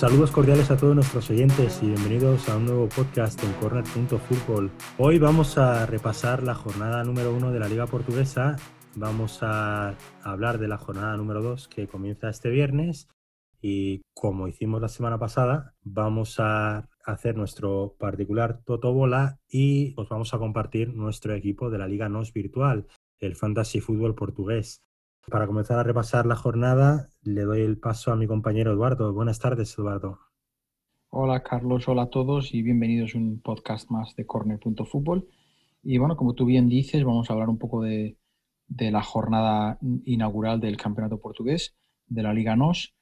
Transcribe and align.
Saludos 0.00 0.30
cordiales 0.30 0.70
a 0.70 0.78
todos 0.78 0.94
nuestros 0.94 1.28
oyentes 1.28 1.82
y 1.82 1.88
bienvenidos 1.88 2.48
a 2.48 2.56
un 2.56 2.64
nuevo 2.64 2.88
podcast 2.88 3.38
en 3.44 3.52
corner.football. 3.52 4.70
Hoy 4.96 5.18
vamos 5.18 5.58
a 5.58 5.84
repasar 5.84 6.42
la 6.42 6.54
jornada 6.54 7.04
número 7.04 7.34
uno 7.34 7.52
de 7.52 7.60
la 7.60 7.68
Liga 7.68 7.86
Portuguesa. 7.86 8.56
Vamos 8.94 9.40
a 9.42 9.94
hablar 10.22 10.58
de 10.58 10.68
la 10.68 10.78
jornada 10.78 11.18
número 11.18 11.42
dos 11.42 11.68
que 11.68 11.86
comienza 11.86 12.30
este 12.30 12.48
viernes 12.48 13.08
y 13.60 14.00
como 14.14 14.48
hicimos 14.48 14.80
la 14.80 14.88
semana 14.88 15.18
pasada, 15.18 15.74
vamos 15.82 16.36
a 16.38 16.88
hacer 17.04 17.36
nuestro 17.36 17.94
particular 17.98 18.62
Toto 18.64 18.94
Bola 18.94 19.38
y 19.50 19.92
os 19.98 20.08
vamos 20.08 20.32
a 20.32 20.38
compartir 20.38 20.94
nuestro 20.94 21.34
equipo 21.34 21.68
de 21.68 21.76
la 21.76 21.86
Liga 21.86 22.08
NOS 22.08 22.32
virtual, 22.32 22.86
el 23.18 23.36
Fantasy 23.36 23.80
Fútbol 23.80 24.14
portugués. 24.14 24.82
Para 25.30 25.46
comenzar 25.46 25.78
a 25.78 25.84
repasar 25.84 26.26
la 26.26 26.34
jornada, 26.34 27.08
le 27.22 27.42
doy 27.42 27.60
el 27.60 27.78
paso 27.78 28.10
a 28.10 28.16
mi 28.16 28.26
compañero 28.26 28.72
Eduardo. 28.72 29.12
Buenas 29.12 29.38
tardes, 29.38 29.78
Eduardo. 29.78 30.18
Hola, 31.10 31.44
Carlos. 31.44 31.86
Hola 31.88 32.02
a 32.02 32.10
todos 32.10 32.52
y 32.52 32.62
bienvenidos 32.62 33.14
a 33.14 33.18
un 33.18 33.40
podcast 33.40 33.88
más 33.90 34.16
de 34.16 34.26
Corner.Fútbol. 34.26 35.28
Y 35.84 35.98
bueno, 35.98 36.16
como 36.16 36.34
tú 36.34 36.46
bien 36.46 36.68
dices, 36.68 37.04
vamos 37.04 37.30
a 37.30 37.34
hablar 37.34 37.48
un 37.48 37.58
poco 37.58 37.80
de, 37.80 38.16
la 38.66 39.02
jornada 39.04 39.78
inaugural 40.04 40.58
del 40.58 40.76
Campeonato 40.76 41.20
Portugués, 41.20 41.76
de 42.08 42.24
la 42.24 42.34
Liga 42.34 42.56
NOS. 42.56 42.92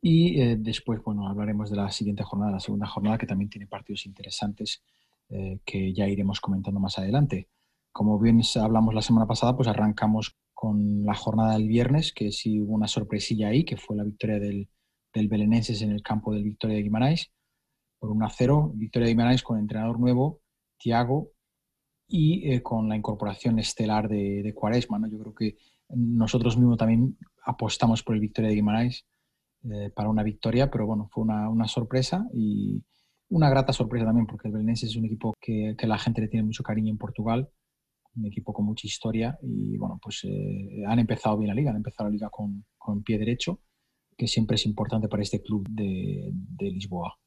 Y 0.00 0.40
eh, 0.40 0.56
después, 0.58 1.02
bueno, 1.02 1.28
hablaremos 1.28 1.68
de 1.68 1.76
la 1.76 1.90
siguiente 1.90 2.22
jornada, 2.22 2.52
la 2.52 2.60
segunda 2.60 2.86
jornada, 2.86 3.18
que 3.18 3.26
también 3.26 3.50
tiene 3.50 3.66
partidos 3.66 4.06
interesantes 4.06 4.82
eh, 5.28 5.60
que 5.66 5.92
ya 5.92 6.08
iremos 6.08 6.40
comentando 6.40 6.80
más 6.80 6.98
adelante. 6.98 7.50
Como 7.92 8.18
bien 8.18 8.40
hablamos 8.58 8.94
la 8.94 9.02
semana 9.02 9.26
pasada, 9.26 9.54
pues 9.54 9.68
arrancamos 9.68 10.34
con 10.60 11.04
la 11.04 11.14
jornada 11.14 11.52
del 11.52 11.68
viernes, 11.68 12.12
que 12.12 12.32
sí 12.32 12.60
hubo 12.60 12.74
una 12.74 12.88
sorpresilla 12.88 13.46
ahí, 13.46 13.64
que 13.64 13.76
fue 13.76 13.94
la 13.94 14.02
victoria 14.02 14.40
del, 14.40 14.68
del 15.14 15.28
Belenenses 15.28 15.82
en 15.82 15.92
el 15.92 16.02
campo 16.02 16.34
del 16.34 16.42
Victoria 16.42 16.74
de 16.74 16.82
Guimarães 16.82 17.30
por 18.00 18.10
1-0. 18.10 18.72
Victoria 18.74 19.06
de 19.06 19.12
Guimarães 19.12 19.44
con 19.44 19.60
entrenador 19.60 20.00
nuevo, 20.00 20.40
Tiago, 20.76 21.30
y 22.08 22.50
eh, 22.50 22.60
con 22.60 22.88
la 22.88 22.96
incorporación 22.96 23.60
estelar 23.60 24.08
de, 24.08 24.42
de 24.42 24.52
Cuaresma. 24.52 24.98
¿no? 24.98 25.06
Yo 25.06 25.20
creo 25.20 25.32
que 25.32 25.58
nosotros 25.90 26.56
mismos 26.56 26.76
también 26.76 27.16
apostamos 27.44 28.02
por 28.02 28.16
el 28.16 28.20
Victoria 28.20 28.50
de 28.50 28.56
Guimarães 28.56 29.06
eh, 29.62 29.92
para 29.94 30.08
una 30.08 30.24
victoria, 30.24 30.72
pero 30.72 30.88
bueno, 30.88 31.08
fue 31.12 31.22
una, 31.22 31.48
una, 31.48 31.68
sorpresa 31.68 32.26
y 32.34 32.82
una 33.28 33.48
grata 33.48 33.72
sorpresa 33.72 34.06
también, 34.06 34.26
porque 34.26 34.48
el 34.48 34.54
Belenense 34.54 34.86
es 34.86 34.96
un 34.96 35.04
equipo 35.04 35.34
que, 35.40 35.76
que, 35.78 35.86
la 35.86 35.98
gente 35.98 36.20
le 36.20 36.26
tiene 36.26 36.46
mucho 36.46 36.64
cariño 36.64 36.90
en 36.90 36.98
Portugal, 36.98 37.48
un 38.18 38.26
equipo 38.26 38.52
con 38.52 38.64
mucha 38.64 38.86
historia 38.86 39.38
y 39.42 39.76
bueno, 39.76 39.98
pues 40.02 40.24
eh, 40.24 40.84
han 40.86 40.98
empezado 40.98 41.38
bien 41.38 41.48
la 41.48 41.54
liga, 41.54 41.70
han 41.70 41.76
empezado 41.76 42.08
la 42.08 42.14
liga 42.14 42.28
con, 42.30 42.64
con 42.76 43.02
pie 43.02 43.18
derecho, 43.18 43.60
que 44.16 44.26
siempre 44.26 44.56
es 44.56 44.66
importante 44.66 45.08
para 45.08 45.22
este 45.22 45.40
club 45.40 45.66
de, 45.68 46.30
de 46.32 46.70
Lisboa. 46.70 47.18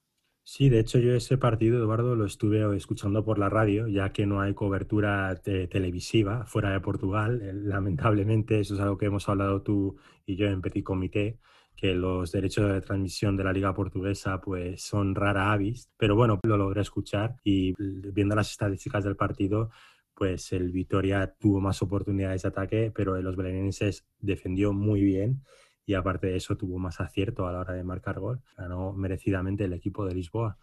Sí, 0.43 0.69
de 0.69 0.79
hecho 0.79 0.99
yo 0.99 1.13
ese 1.13 1.37
partido, 1.37 1.77
Eduardo, 1.77 2.15
lo 2.15 2.25
estuve 2.25 2.75
escuchando 2.75 3.23
por 3.23 3.37
la 3.37 3.47
radio, 3.47 3.87
ya 3.87 4.11
que 4.11 4.25
no 4.25 4.41
hay 4.41 4.53
cobertura 4.53 5.39
te 5.41 5.67
televisiva 5.67 6.45
fuera 6.45 6.71
de 6.71 6.79
Portugal. 6.79 7.41
Eh, 7.41 7.53
lamentablemente, 7.53 8.59
eso 8.59 8.73
es 8.73 8.79
algo 8.79 8.97
que 8.97 9.05
hemos 9.05 9.29
hablado 9.29 9.61
tú 9.61 9.97
y 10.25 10.35
yo 10.35 10.47
en 10.47 10.61
Petit 10.61 10.83
Comité 10.83 11.39
que 11.81 11.95
los 11.95 12.31
derechos 12.31 12.71
de 12.71 12.81
transmisión 12.81 13.35
de 13.35 13.43
la 13.43 13.53
liga 13.53 13.73
portuguesa 13.73 14.39
pues 14.39 14.83
son 14.83 15.15
rara 15.15 15.51
avis, 15.51 15.89
pero 15.97 16.15
bueno, 16.15 16.39
lo 16.43 16.57
logré 16.57 16.81
escuchar 16.81 17.37
y 17.43 17.73
viendo 17.77 18.35
las 18.35 18.51
estadísticas 18.51 19.03
del 19.03 19.15
partido, 19.15 19.71
pues 20.15 20.51
el 20.53 20.71
Vitoria 20.71 21.33
tuvo 21.39 21.59
más 21.59 21.81
oportunidades 21.81 22.43
de 22.43 22.49
ataque, 22.49 22.91
pero 22.93 23.19
los 23.21 23.35
belenenses 23.35 24.05
defendió 24.19 24.73
muy 24.73 25.01
bien 25.01 25.43
y 25.85 25.93
aparte 25.93 26.27
de 26.27 26.37
eso 26.37 26.55
tuvo 26.57 26.77
más 26.77 27.01
acierto 27.01 27.47
a 27.47 27.51
la 27.51 27.59
hora 27.59 27.73
de 27.73 27.83
marcar 27.83 28.19
gol. 28.19 28.41
Ganó 28.57 28.93
merecidamente 28.93 29.65
el 29.65 29.73
equipo 29.73 30.05
de 30.05 30.15
Lisboa. 30.15 30.57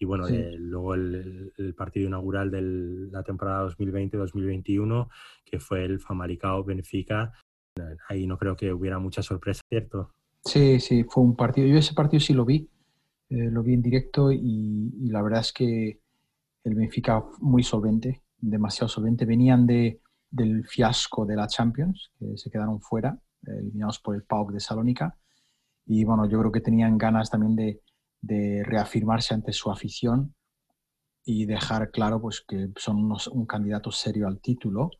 Y 0.00 0.04
bueno, 0.04 0.26
sí. 0.26 0.36
eh, 0.36 0.54
luego 0.56 0.94
el, 0.94 1.52
el, 1.56 1.74
partido 1.74 2.06
inaugural 2.06 2.50
de 2.50 2.62
la 3.10 3.24
temporada 3.24 3.66
2020-2021, 3.68 5.08
que 5.44 5.58
fue 5.58 5.84
el 5.84 5.98
Famalicao 5.98 6.62
Benfica, 6.62 7.32
ahí 8.08 8.26
no 8.26 8.38
creo 8.38 8.56
que 8.56 8.72
hubiera 8.72 8.98
mucha 8.98 9.22
sorpresa, 9.22 9.62
¿cierto? 9.68 10.12
Sí, 10.44 10.80
sí, 10.80 11.04
fue 11.04 11.24
un 11.24 11.34
partido. 11.34 11.66
Yo 11.66 11.78
ese 11.78 11.94
partido 11.94 12.20
sí 12.20 12.32
lo 12.32 12.44
vi, 12.44 12.68
eh, 13.30 13.50
lo 13.50 13.62
vi 13.62 13.74
en 13.74 13.82
directo 13.82 14.30
y, 14.32 14.92
y, 14.98 15.08
la 15.10 15.22
verdad 15.22 15.40
es 15.40 15.52
que 15.52 16.00
el 16.64 16.74
Benfica 16.74 17.24
muy 17.40 17.62
solvente, 17.62 18.22
demasiado 18.38 18.88
solvente. 18.88 19.24
Venían 19.24 19.66
de, 19.66 20.00
del 20.30 20.66
fiasco 20.66 21.26
de 21.26 21.36
la 21.36 21.46
Champions, 21.46 22.12
que 22.18 22.36
se 22.36 22.50
quedaron 22.50 22.80
fuera, 22.80 23.18
eh, 23.46 23.58
eliminados 23.58 23.98
por 23.98 24.14
el 24.14 24.22
PAOK 24.22 24.52
de 24.52 24.60
Salónica. 24.60 25.18
Y 25.86 26.04
bueno, 26.04 26.28
yo 26.28 26.38
creo 26.40 26.52
que 26.52 26.60
tenían 26.60 26.98
ganas 26.98 27.30
también 27.30 27.56
de, 27.56 27.82
de 28.20 28.62
reafirmarse 28.64 29.34
ante 29.34 29.52
su 29.52 29.70
afición 29.70 30.34
y 31.24 31.46
dejar 31.46 31.90
claro 31.90 32.20
pues, 32.20 32.44
que 32.46 32.70
son 32.76 33.04
unos, 33.04 33.28
un 33.28 33.46
candidato 33.46 33.90
serio 33.90 34.26
al 34.26 34.40
título, 34.40 34.90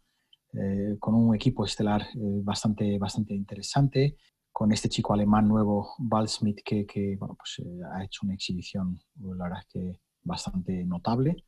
eh, 0.53 0.97
con 0.98 1.15
un 1.15 1.34
equipo 1.34 1.65
estelar 1.65 2.03
eh, 2.03 2.41
bastante, 2.43 2.98
bastante 2.98 3.34
interesante 3.34 4.16
con 4.50 4.72
este 4.72 4.88
chico 4.88 5.12
alemán 5.15 5.47
nuevo, 5.47 5.94
Balsmith, 5.98 6.62
que, 6.65 6.84
que 6.84 7.16
bueno, 7.16 7.37
pues, 7.37 7.65
ha 7.93 8.03
hecho 8.03 8.22
una 8.25 8.34
exhibición, 8.34 8.98
la 9.21 9.44
verdad 9.44 9.62
que 9.69 10.00
bastante 10.25 10.84
notable, 10.84 11.44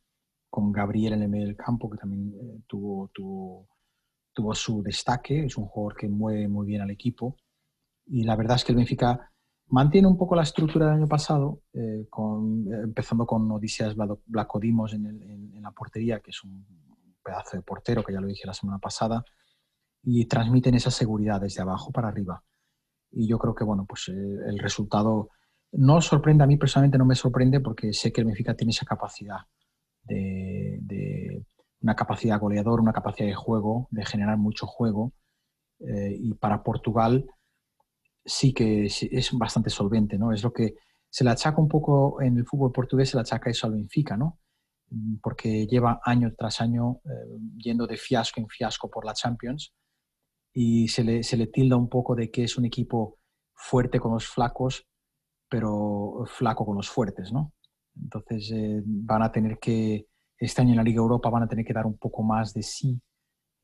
con 0.51 0.71
Gabriel 0.71 1.13
en 1.13 1.23
el 1.23 1.29
medio 1.29 1.47
del 1.47 1.55
campo, 1.55 1.89
que 1.89 1.97
también 1.97 2.33
eh, 2.35 2.61
tuvo, 2.67 3.09
tuvo, 3.13 3.69
tuvo, 4.33 4.53
su 4.53 4.83
destaque, 4.83 5.45
es 5.45 5.57
un 5.57 5.65
jugador 5.65 5.97
que 5.97 6.09
mueve 6.09 6.47
muy 6.49 6.67
bien 6.67 6.81
al 6.81 6.91
equipo, 6.91 7.37
y 8.05 8.23
la 8.23 8.35
verdad 8.35 8.57
es 8.57 8.65
que 8.65 8.73
el 8.73 8.77
Benfica 8.77 9.31
mantiene 9.67 10.09
un 10.09 10.17
poco 10.17 10.35
la 10.35 10.43
estructura 10.43 10.87
del 10.87 10.95
año 10.95 11.07
pasado, 11.07 11.61
eh, 11.73 12.05
con, 12.09 12.65
empezando 12.83 13.25
con 13.25 13.49
Odiseas 13.49 13.95
Blacodimos 14.25 14.93
en, 14.93 15.05
en, 15.05 15.53
en 15.55 15.61
la 15.61 15.71
portería, 15.71 16.19
que 16.19 16.31
es 16.31 16.43
un 16.43 16.65
pedazo 17.23 17.55
de 17.55 17.63
portero, 17.63 18.03
que 18.03 18.11
ya 18.11 18.19
lo 18.19 18.27
dije 18.27 18.45
la 18.45 18.53
semana 18.53 18.77
pasada, 18.77 19.23
y 20.03 20.25
transmiten 20.25 20.75
esa 20.75 20.91
seguridad 20.91 21.39
desde 21.39 21.61
abajo 21.61 21.91
para 21.91 22.09
arriba. 22.09 22.43
Y 23.11 23.25
yo 23.25 23.37
creo 23.39 23.55
que 23.55 23.63
bueno, 23.63 23.85
pues 23.87 24.09
eh, 24.09 24.11
el 24.49 24.59
resultado 24.59 25.29
no 25.71 26.01
sorprende, 26.01 26.43
a 26.43 26.47
mí 26.47 26.57
personalmente 26.57 26.97
no 26.97 27.05
me 27.05 27.15
sorprende 27.15 27.61
porque 27.61 27.93
sé 27.93 28.11
que 28.11 28.19
el 28.19 28.27
Benfica 28.27 28.53
tiene 28.53 28.71
esa 28.71 28.85
capacidad 28.85 29.37
de, 30.03 31.43
una 31.81 31.95
capacidad 31.95 32.39
goleador, 32.39 32.79
una 32.79 32.93
capacidad 32.93 33.27
de 33.27 33.33
juego, 33.33 33.87
de 33.89 34.05
generar 34.05 34.37
mucho 34.37 34.67
juego 34.67 35.13
eh, 35.79 36.15
y 36.15 36.35
para 36.35 36.61
Portugal 36.61 37.25
sí 38.23 38.53
que 38.53 38.85
es 38.85 39.29
bastante 39.33 39.71
solvente, 39.71 40.17
¿no? 40.19 40.31
Es 40.31 40.43
lo 40.43 40.53
que 40.53 40.75
se 41.09 41.23
le 41.23 41.31
achaca 41.31 41.59
un 41.59 41.67
poco 41.67 42.21
en 42.21 42.37
el 42.37 42.45
fútbol 42.45 42.71
portugués, 42.71 43.09
se 43.09 43.17
le 43.17 43.21
achaca 43.21 43.49
eso 43.49 43.67
al 43.67 43.73
Benfica, 43.73 44.15
¿no? 44.15 44.39
Porque 45.21 45.65
lleva 45.67 45.99
año 46.03 46.33
tras 46.37 46.61
año 46.61 47.01
eh, 47.05 47.37
yendo 47.57 47.87
de 47.87 47.97
fiasco 47.97 48.39
en 48.39 48.47
fiasco 48.47 48.89
por 48.89 49.05
la 49.05 49.13
Champions 49.13 49.73
y 50.53 50.87
se 50.87 51.03
le, 51.03 51.23
se 51.23 51.37
le 51.37 51.47
tilda 51.47 51.77
un 51.77 51.89
poco 51.89 52.15
de 52.15 52.29
que 52.29 52.43
es 52.43 52.57
un 52.57 52.65
equipo 52.65 53.17
fuerte 53.53 53.99
con 53.99 54.13
los 54.13 54.27
flacos, 54.27 54.85
pero 55.49 56.25
flaco 56.27 56.65
con 56.65 56.77
los 56.77 56.89
fuertes, 56.89 57.31
¿no? 57.31 57.53
Entonces 57.95 58.51
eh, 58.51 58.81
van 58.85 59.23
a 59.23 59.31
tener 59.31 59.57
que, 59.59 60.07
este 60.37 60.61
año 60.61 60.71
en 60.71 60.77
la 60.77 60.83
Liga 60.83 60.99
Europa 60.99 61.29
van 61.29 61.43
a 61.43 61.47
tener 61.47 61.65
que 61.65 61.73
dar 61.73 61.85
un 61.85 61.97
poco 61.97 62.23
más 62.23 62.53
de 62.53 62.63
sí, 62.63 62.99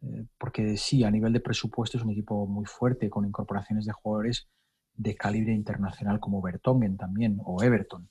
eh, 0.01 0.25
porque 0.37 0.77
sí, 0.77 1.03
a 1.03 1.11
nivel 1.11 1.33
de 1.33 1.39
presupuesto 1.39 1.97
es 1.97 2.03
un 2.03 2.11
equipo 2.11 2.45
muy 2.45 2.65
fuerte, 2.65 3.09
con 3.09 3.25
incorporaciones 3.25 3.85
de 3.85 3.93
jugadores 3.93 4.47
de 4.93 5.15
calibre 5.15 5.53
internacional 5.53 6.19
como 6.19 6.41
Bertongen 6.41 6.97
también, 6.97 7.39
o 7.43 7.61
Everton. 7.63 8.09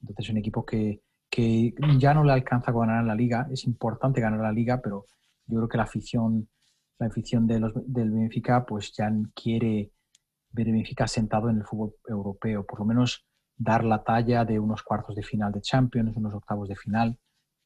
Entonces 0.00 0.26
es 0.26 0.30
un 0.30 0.38
equipo 0.38 0.64
que, 0.64 1.02
que 1.30 1.74
ya 1.98 2.14
no 2.14 2.24
le 2.24 2.32
alcanza 2.32 2.70
a 2.70 2.74
ganar 2.74 3.04
la 3.04 3.14
Liga, 3.14 3.48
es 3.50 3.64
importante 3.64 4.20
ganar 4.20 4.40
la 4.40 4.52
Liga, 4.52 4.80
pero 4.82 5.06
yo 5.46 5.56
creo 5.56 5.68
que 5.68 5.78
la 5.78 5.84
afición 5.84 6.48
la 6.98 7.06
afición 7.06 7.46
de 7.46 7.60
los, 7.60 7.72
del 7.86 8.10
Benfica 8.10 8.64
pues 8.64 8.92
ya 8.92 9.10
quiere 9.34 9.92
ver 10.50 10.68
el 10.68 10.74
Benfica 10.74 11.06
sentado 11.06 11.50
en 11.50 11.58
el 11.58 11.64
fútbol 11.64 11.94
europeo, 12.08 12.64
por 12.64 12.80
lo 12.80 12.86
menos 12.86 13.25
dar 13.56 13.84
la 13.84 14.04
talla 14.04 14.44
de 14.44 14.58
unos 14.58 14.82
cuartos 14.82 15.16
de 15.16 15.22
final 15.22 15.52
de 15.52 15.60
Champions, 15.60 16.16
unos 16.16 16.34
octavos 16.34 16.68
de 16.68 16.76
final, 16.76 17.18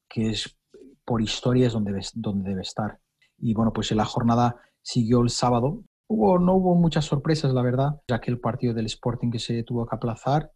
que 0.08 0.30
es 0.30 0.56
por 1.04 1.20
historia 1.22 1.66
es 1.66 1.72
donde, 1.72 1.92
debe 1.92 2.62
estar. 2.62 3.00
Y 3.38 3.54
bueno, 3.54 3.72
pues 3.72 3.90
la 3.92 4.04
jornada 4.04 4.56
siguió 4.82 5.20
el 5.22 5.30
sábado. 5.30 5.82
Hubo, 6.06 6.38
no 6.38 6.54
hubo 6.54 6.74
muchas 6.74 7.04
sorpresas, 7.04 7.52
la 7.52 7.62
verdad, 7.62 8.00
ya 8.06 8.20
que 8.20 8.30
el 8.30 8.40
partido 8.40 8.74
del 8.74 8.86
Sporting 8.86 9.30
que 9.30 9.38
se 9.38 9.62
tuvo 9.62 9.86
que 9.86 9.96
aplazar 9.96 10.52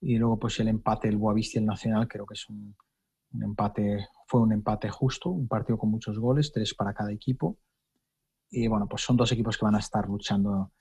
y 0.00 0.16
luego 0.18 0.38
pues 0.38 0.58
el 0.60 0.68
empate 0.68 1.08
del 1.08 1.16
Boavista 1.16 1.58
y 1.58 1.60
el 1.60 1.66
Nacional, 1.66 2.08
creo 2.08 2.26
que 2.26 2.34
es 2.34 2.48
un 2.48 2.74
empate, 3.40 4.06
fue 4.26 4.40
un 4.40 4.52
empate 4.52 4.88
justo, 4.88 5.30
un 5.30 5.48
partido 5.48 5.78
con 5.78 5.90
muchos 5.90 6.18
goles, 6.18 6.52
tres 6.52 6.74
para 6.74 6.92
cada 6.92 7.12
equipo. 7.12 7.58
Y 8.50 8.66
bueno, 8.68 8.86
pues 8.88 9.02
son 9.02 9.16
dos 9.16 9.32
equipos 9.32 9.56
que 9.56 9.64
van 9.64 9.76
a 9.76 9.78
estar 9.78 10.06
luchando 10.06 10.72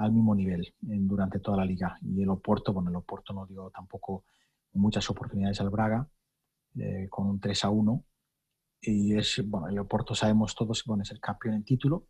al 0.00 0.12
mismo 0.12 0.34
nivel 0.34 0.74
durante 0.80 1.40
toda 1.40 1.58
la 1.58 1.64
liga. 1.64 1.98
Y 2.00 2.22
el 2.22 2.30
Oporto, 2.30 2.72
bueno, 2.72 2.88
el 2.88 2.96
Oporto 2.96 3.34
no 3.34 3.46
dio 3.46 3.70
tampoco 3.70 4.24
muchas 4.72 5.08
oportunidades 5.10 5.60
al 5.60 5.68
Braga, 5.68 6.08
eh, 6.76 7.06
con 7.10 7.26
un 7.26 7.38
3 7.38 7.64
a 7.64 7.70
1. 7.70 8.04
Y 8.80 9.14
es, 9.14 9.42
bueno, 9.46 9.68
el 9.68 9.78
Oporto 9.78 10.14
sabemos 10.14 10.54
todos, 10.54 10.84
bueno, 10.86 11.02
es 11.02 11.10
el 11.10 11.20
campeón 11.20 11.54
en 11.56 11.64
título, 11.64 12.06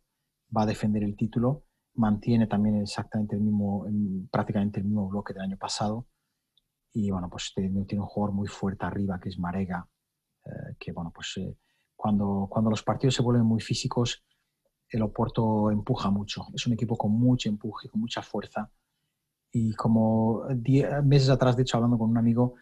va 0.55 0.63
a 0.63 0.65
defender 0.65 1.03
el 1.03 1.17
título, 1.17 1.65
mantiene 1.95 2.47
también 2.47 2.77
exactamente 2.81 3.35
el 3.35 3.41
mismo, 3.41 3.85
prácticamente 4.31 4.79
el 4.79 4.85
mismo 4.85 5.09
bloque 5.09 5.33
del 5.33 5.43
año 5.43 5.57
pasado. 5.57 6.07
Y 6.93 7.11
bueno, 7.11 7.29
pues 7.29 7.51
tiene, 7.53 7.83
tiene 7.83 8.03
un 8.03 8.07
jugador 8.07 8.33
muy 8.33 8.47
fuerte 8.47 8.85
arriba 8.85 9.19
que 9.19 9.29
es 9.29 9.37
Marega, 9.37 9.85
que 10.79 10.93
bueno, 10.93 11.11
pues 11.13 11.39
cuando, 11.95 12.47
cuando 12.49 12.69
los 12.69 12.83
partidos 12.83 13.15
se 13.15 13.21
vuelven 13.21 13.45
muy 13.45 13.59
físicos, 13.59 14.23
el 14.91 15.01
Oporto 15.01 15.71
empuja 15.71 16.09
mucho. 16.09 16.45
Es 16.53 16.67
un 16.67 16.73
equipo 16.73 16.97
con 16.97 17.11
mucho 17.11 17.49
empuje, 17.49 17.89
con 17.89 18.01
mucha 18.01 18.21
fuerza. 18.21 18.69
Y 19.51 19.73
como 19.73 20.43
meses 21.03 21.29
atrás, 21.29 21.55
de 21.55 21.63
hecho, 21.63 21.77
hablando 21.77 21.97
con 21.97 22.09
un 22.09 22.17
amigo, 22.17 22.55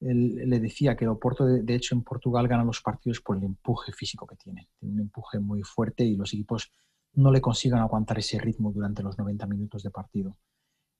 le 0.00 0.60
decía 0.60 0.96
que 0.96 1.04
el 1.04 1.10
Oporto, 1.10 1.44
de, 1.46 1.74
hecho, 1.74 1.94
en 1.94 2.02
Portugal 2.02 2.46
gana 2.48 2.64
los 2.64 2.80
partidos 2.80 3.20
por 3.20 3.36
el 3.36 3.44
empuje 3.44 3.92
físico 3.92 4.26
que 4.26 4.36
tiene. 4.36 4.68
Tiene 4.78 4.94
un 4.94 5.00
empuje 5.00 5.38
muy 5.38 5.62
fuerte 5.62 6.04
y 6.04 6.16
los 6.16 6.32
equipos 6.32 6.70
no 7.14 7.30
le 7.32 7.40
consigan 7.40 7.80
aguantar 7.80 8.18
ese 8.18 8.38
ritmo 8.38 8.72
durante 8.72 9.02
los 9.02 9.18
90 9.18 9.46
minutos 9.46 9.82
de 9.82 9.90
partido. 9.90 10.36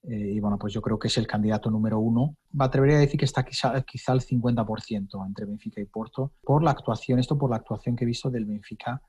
Eh, 0.03 0.33
y 0.35 0.41
bueno, 0.41 0.59
pues 0.59 0.73
yo 0.73 0.81
creo 0.81 0.99
que 0.99 1.09
es 1.09 1.19
el 1.19 1.27
candidato 1.27 1.71
número 1.71 1.99
uno. 1.99 2.37
Me 2.53 2.65
atrevería 2.65 2.97
a 2.97 3.01
decir 3.01 3.19
que 3.19 3.25
está 3.25 3.45
quizá, 3.45 3.81
quizá 3.83 4.13
al 4.13 4.21
50% 4.21 5.27
entre 5.27 5.45
Benfica 5.45 5.81
y 5.81 5.87
Porto, 5.87 6.33
por 6.43 6.63
la 6.63 6.71
actuación, 6.71 7.19
esto 7.19 7.37
por 7.37 7.51
la 7.51 7.57
actuación 7.57 7.97
que 7.97 8.05
he 8.05 8.07
visto 8.07 8.31
del 8.31 8.47
Benfica 8.47 9.03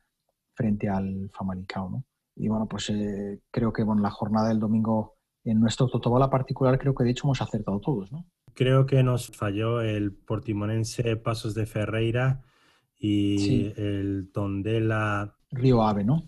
frente 0.60 0.90
al 0.90 1.30
Famalicao. 1.32 1.90
¿no? 1.90 2.06
Y 2.36 2.50
bueno, 2.50 2.68
pues 2.68 2.90
eh, 2.90 3.40
creo 3.50 3.72
que 3.72 3.84
bueno, 3.84 4.02
la 4.02 4.12
jornada 4.12 4.50
del 4.50 4.60
domingo 4.60 5.16
en 5.46 5.62
nuestro 5.62 5.88
Totobola 5.88 6.30
particular 6.30 6.78
creo 6.78 6.94
que 6.94 7.06
de 7.06 7.12
hecho 7.12 7.28
hemos 7.28 7.42
acertado 7.42 7.80
todos. 7.80 8.12
¿no? 8.12 8.26
Creo 8.54 8.86
que 8.86 9.02
nos 9.02 9.28
falló 9.28 9.80
el 9.80 10.14
portimonense 10.14 11.16
Pasos 11.16 11.54
de 11.54 11.66
Ferreira 11.66 12.42
y 12.98 13.72
el 13.78 14.30
Tondela... 14.34 15.38
Río 15.52 15.82
Ave, 15.84 16.04
¿no? 16.04 16.26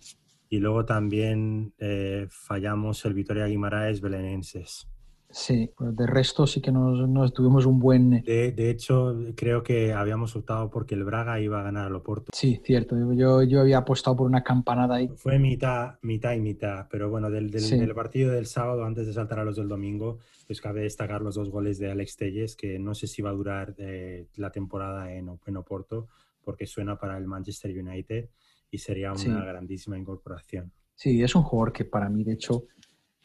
Y 0.48 0.60
luego 0.60 0.86
también 0.86 1.74
eh, 1.78 2.28
fallamos 2.30 3.04
el 3.04 3.14
Vitoria 3.14 3.46
Guimaraes 3.48 4.00
Belenenses. 4.00 4.88
Sí, 5.32 5.72
pues 5.76 5.96
de 5.96 6.06
resto 6.06 6.46
sí 6.46 6.62
que 6.62 6.72
nos, 6.72 7.34
tuvimos 7.34 7.66
un 7.66 7.80
buen... 7.80 8.22
De, 8.22 8.52
de, 8.52 8.70
hecho, 8.70 9.16
creo 9.36 9.64
que 9.64 9.94
habíamos 9.94 10.36
optado 10.36 10.70
porque 10.70 10.96
el 10.96 11.04
Braga 11.04 11.40
iba 11.40 11.60
a 11.60 11.64
ganar 11.64 11.88
al 11.88 11.96
Oporto. 11.96 12.32
Sí, 12.34 12.62
cierto. 12.64 12.96
Yo, 13.14 13.42
yo 13.44 13.62
había 13.62 13.80
apostado 13.80 14.18
por 14.18 14.28
una 14.28 14.44
campanada 14.44 14.96
ahí. 14.96 15.10
Fue 15.16 15.40
mitad, 15.40 15.96
mitad 16.02 16.34
y 16.34 16.40
mitad, 16.40 16.88
pero 16.90 17.10
bueno, 17.10 17.30
del, 17.30 17.50
del, 17.50 17.94
partido 17.96 18.32
del 18.32 18.46
sábado, 18.46 18.84
antes 18.84 19.08
de 19.08 19.14
saltar 19.14 19.40
a 19.40 19.46
los 19.46 19.56
del 19.56 19.68
domingo, 19.68 20.20
pues 20.48 20.60
cabe 20.60 20.82
destacar 20.82 21.22
los 21.22 21.36
dos 21.36 21.50
goles 21.50 21.80
de 21.80 21.92
Alex 21.92 22.18
Telles, 22.18 22.56
que 22.56 22.78
no 22.78 22.94
sé 22.94 23.08
si 23.08 23.22
va 23.22 23.30
a 23.30 23.34
durar 23.34 23.74
eh, 23.78 24.28
la 24.36 24.52
temporada 24.52 25.14
en, 25.14 25.30
en, 25.46 25.58
Oporto, 25.58 26.08
porque 26.44 26.66
suena 26.66 26.98
para 26.98 27.18
el 27.18 27.26
Manchester 27.26 27.72
United 27.72 28.30
y 28.70 28.78
sería 28.78 29.14
una 29.14 29.46
grandísima 29.46 29.98
incorporación. 29.98 30.72
Sí, 30.96 31.24
es 31.24 31.36
un 31.36 31.44
jugador 31.44 31.74
que 31.74 31.86
para 31.86 32.10
mí, 32.10 32.24
de 32.24 32.34
hecho 32.34 32.66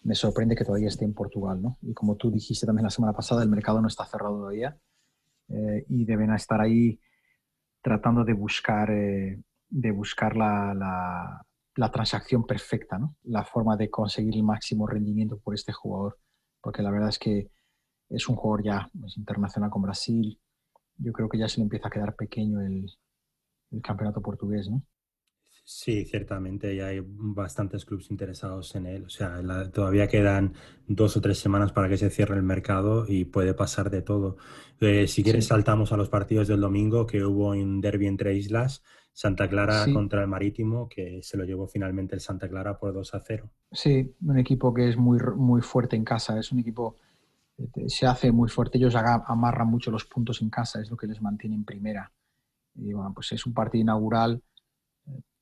me 0.06 0.14
sorprende 0.14 0.54
que 0.54 0.64
todavía 0.64 0.86
esté 0.86 1.04
en 1.04 1.14
Portugal, 1.14 1.60
¿no? 1.60 1.78
Y 1.82 1.92
como 1.92 2.14
tú 2.14 2.30
dijiste 2.30 2.64
también 2.64 2.84
la 2.84 2.90
semana 2.90 3.12
pasada, 3.12 3.42
el 3.42 3.48
mercado 3.48 3.82
no 3.82 3.88
está 3.88 4.06
cerrado 4.06 4.36
todavía 4.38 4.78
eh, 5.48 5.84
y 5.88 6.04
deben 6.04 6.32
estar 6.32 6.60
ahí 6.60 7.00
tratando 7.82 8.24
de 8.24 8.32
buscar, 8.32 8.88
eh, 8.92 9.42
de 9.68 9.90
buscar 9.90 10.36
la, 10.36 11.42
la, 11.74 11.90
transacción 11.90 12.46
perfecta, 12.46 12.98
¿no? 12.98 13.16
La 13.24 13.44
forma 13.44 13.76
de 13.76 13.90
conseguir 13.90 14.36
el 14.36 14.44
máximo 14.44 14.86
rendimiento 14.86 15.38
por 15.38 15.54
este 15.54 15.72
jugador, 15.72 16.18
porque 16.60 16.82
la 16.82 16.92
verdad 16.92 17.08
es 17.08 17.18
que 17.18 17.50
es 18.08 18.28
un 18.28 18.36
jugador 18.36 18.64
ya 18.64 18.90
es 19.04 19.16
internacional 19.16 19.70
con 19.70 19.82
Brasil. 19.82 20.40
Yo 20.98 21.12
creo 21.12 21.28
que 21.28 21.38
ya 21.38 21.48
se 21.48 21.58
le 21.58 21.64
empieza 21.64 21.88
a 21.88 21.90
quedar 21.90 22.14
pequeño 22.14 22.60
el, 22.60 22.86
el 23.72 23.82
campeonato 23.82 24.22
portugués, 24.22 24.70
¿no? 24.70 24.82
Sí, 25.68 26.04
ciertamente, 26.04 26.76
ya 26.76 26.86
hay 26.86 27.02
bastantes 27.04 27.84
clubes 27.84 28.12
interesados 28.12 28.76
en 28.76 28.86
él. 28.86 29.02
O 29.02 29.08
sea, 29.08 29.42
todavía 29.72 30.06
quedan 30.06 30.54
dos 30.86 31.16
o 31.16 31.20
tres 31.20 31.38
semanas 31.38 31.72
para 31.72 31.88
que 31.88 31.96
se 31.96 32.08
cierre 32.08 32.36
el 32.36 32.44
mercado 32.44 33.04
y 33.08 33.24
puede 33.24 33.52
pasar 33.52 33.90
de 33.90 34.00
todo. 34.00 34.36
Eh, 34.78 35.08
si 35.08 35.24
quieres, 35.24 35.48
saltamos 35.48 35.90
a 35.90 35.96
los 35.96 36.08
partidos 36.08 36.46
del 36.46 36.60
domingo, 36.60 37.04
que 37.04 37.24
hubo 37.24 37.48
un 37.48 37.80
derby 37.80 38.06
entre 38.06 38.36
islas, 38.36 38.84
Santa 39.12 39.48
Clara 39.48 39.86
contra 39.92 40.22
el 40.22 40.28
Marítimo, 40.28 40.88
que 40.88 41.20
se 41.24 41.36
lo 41.36 41.42
llevó 41.42 41.66
finalmente 41.66 42.14
el 42.14 42.20
Santa 42.20 42.48
Clara 42.48 42.78
por 42.78 42.94
2 42.94 43.14
a 43.14 43.20
0. 43.26 43.50
Sí, 43.72 44.14
un 44.24 44.38
equipo 44.38 44.72
que 44.72 44.88
es 44.88 44.96
muy, 44.96 45.18
muy 45.34 45.62
fuerte 45.62 45.96
en 45.96 46.04
casa, 46.04 46.38
es 46.38 46.52
un 46.52 46.60
equipo 46.60 46.94
que 47.74 47.90
se 47.90 48.06
hace 48.06 48.30
muy 48.30 48.48
fuerte, 48.48 48.78
ellos 48.78 48.94
amarran 48.94 49.66
mucho 49.66 49.90
los 49.90 50.04
puntos 50.04 50.42
en 50.42 50.48
casa, 50.48 50.80
es 50.80 50.92
lo 50.92 50.96
que 50.96 51.08
les 51.08 51.20
mantiene 51.20 51.56
en 51.56 51.64
primera. 51.64 52.12
Y 52.76 52.92
bueno, 52.92 53.12
pues 53.12 53.32
es 53.32 53.44
un 53.46 53.52
partido 53.52 53.82
inaugural 53.82 54.40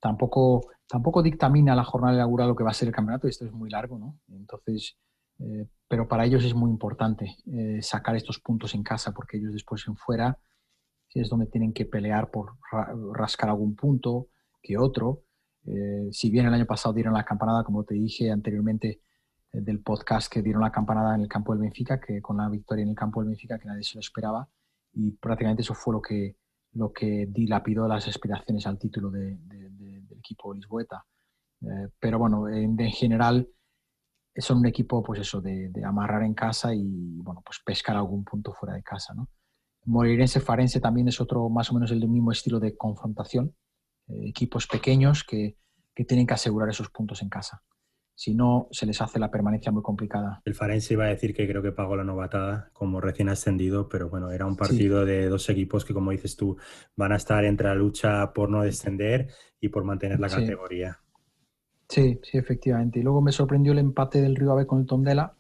tampoco, 0.05 0.67
tampoco 0.87 1.23
dictamina 1.23 1.75
la 1.75 1.83
jornada 1.83 2.17
inaugural 2.17 2.49
lo 2.49 2.55
que 2.55 2.63
va 2.63 2.73
a 2.73 2.75
ser 2.75 2.89
el 2.89 2.95
campeonato, 2.95 3.27
esto 3.27 3.47
es 3.47 3.53
muy 3.53 3.71
largo, 3.71 3.99
¿no? 3.99 4.19
Entonces, 4.29 4.99
eh, 5.39 5.67
pero 5.89 6.07
para 6.07 6.27
ellos 6.27 6.45
es 6.45 6.55
muy 6.55 6.71
importante 6.71 7.37
eh, 7.47 7.81
sacar 7.81 8.15
estos 8.15 8.39
puntos 8.39 8.75
en 8.75 8.83
casa, 8.83 9.13
porque 9.13 9.39
ellos 9.39 9.55
después 9.55 9.83
en 9.89 9.97
fuera 9.97 10.39
es 11.15 11.31
donde 11.31 11.47
tienen 11.47 11.73
que 11.73 11.87
pelear 11.87 12.31
por 12.31 12.59
rascar 13.15 13.49
algún 13.49 13.77
punto 13.77 14.29
que 14.61 14.77
otro. 14.77 15.23
Eh, 15.65 16.09
si 16.13 16.29
bien 16.29 16.45
el 16.45 16.53
año 16.53 16.67
pasado 16.67 16.93
dieron 16.93 17.15
la 17.15 17.25
campanada, 17.25 17.65
como 17.65 17.85
te 17.85 17.95
dije 17.95 18.31
anteriormente 18.31 19.01
del 19.53 19.81
podcast, 19.81 20.31
que 20.31 20.43
dieron 20.43 20.61
la 20.61 20.73
campanada 20.73 21.15
en 21.15 21.23
el 21.23 21.29
campo 21.29 21.55
del 21.55 21.63
Benfica, 21.63 21.99
que 21.99 22.21
con 22.21 22.37
la 22.37 22.51
victoria 22.51 22.83
en 22.83 22.91
el 22.91 22.97
campo 22.97 23.21
del 23.21 23.29
Benfica, 23.29 23.59
que 23.59 23.69
nadie 23.69 23.85
se 23.85 23.95
lo 23.95 24.01
esperaba, 24.01 24.47
y 24.93 25.13
prácticamente 25.13 25.63
eso 25.63 25.75
fue 25.75 25.95
lo 25.95 26.03
que, 26.03 26.37
lo 26.73 26.93
que 26.93 27.27
dilapidó 27.31 27.87
las 27.87 28.07
aspiraciones 28.09 28.67
al 28.67 28.79
título 28.79 29.11
de, 29.11 29.39
equipo 30.25 30.55
lisboeta. 30.55 31.05
Eh, 31.63 31.89
pero 31.99 32.19
bueno, 32.19 32.49
en, 32.49 32.77
general 32.91 33.49
son 34.37 34.59
un 34.59 34.67
equipo 34.67 35.03
pues 35.03 35.21
eso, 35.21 35.41
de, 35.41 35.71
amarrar 35.85 36.23
en 36.23 36.35
casa 36.35 36.75
y 36.75 37.19
bueno, 37.23 37.43
pues 37.45 37.61
pescar 37.65 37.97
algún 37.97 38.25
punto 38.25 38.53
fuera 38.53 38.75
de 38.75 38.83
casa. 38.83 39.15
¿no? 39.15 39.29
Morirense 39.85 40.41
Farense 40.41 40.81
también 40.81 41.09
es 41.09 41.21
otro 41.21 41.49
más 41.49 41.71
o 41.71 41.75
menos 41.75 41.91
el 41.91 42.09
mismo 42.09 42.33
estilo 42.33 42.59
de 42.59 42.77
confrontación. 42.77 43.55
Eh, 44.09 44.29
equipos 44.29 44.67
pequeños 44.67 45.25
que, 45.25 45.57
que 45.95 46.05
tienen 46.05 46.27
que 46.27 46.35
asegurar 46.35 46.69
esos 46.69 46.91
puntos 46.91 47.23
en 47.23 47.29
casa 47.29 47.63
si 48.17 48.35
no, 48.35 48.69
se 48.71 48.87
les 48.87 49.01
hace 49.01 49.19
la 49.19 49.31
permanencia 49.31 49.73
muy 49.73 49.83
complicada. 49.83 50.41
El 50.45 50.55
Farense 50.55 50.95
iba 50.95 51.05
a 51.05 51.09
decir 51.09 51.35
que 51.35 51.49
creo 51.49 51.63
que 51.63 51.73
pagó 51.73 51.97
la 51.97 52.05
novatada 52.05 52.71
como 52.73 53.01
recién 53.01 53.29
ascendido, 53.29 53.89
pero 53.89 54.09
bueno, 54.09 54.31
era 54.31 54.47
un 54.47 54.57
partido 54.57 55.05
de 55.05 55.29
dos 55.29 55.49
equipos 55.51 55.85
que, 55.85 55.95
como 55.95 56.13
dices 56.13 56.37
tú, 56.37 56.57
van 56.97 57.13
a 57.13 57.17
estar 57.17 57.45
entre 57.45 57.69
la 57.69 57.75
lucha 57.75 58.33
por 58.33 58.51
no 58.51 58.63
descender 58.63 59.29
y 59.61 59.69
por 59.69 59.85
mantener 59.85 60.21
la 60.21 60.29
categoría. 60.29 61.01
Sí, 61.89 62.21
sí, 62.23 62.39
efectivamente. 62.39 63.01
Y 63.01 63.03
luego 63.03 63.21
me 63.21 63.33
sorprendió 63.33 63.73
el 63.73 63.79
empate 63.79 64.23
del 64.23 64.37
Río 64.37 64.53
Ave 64.53 64.67
con 64.67 64.81
el 64.81 64.87
Tondela. 64.87 65.37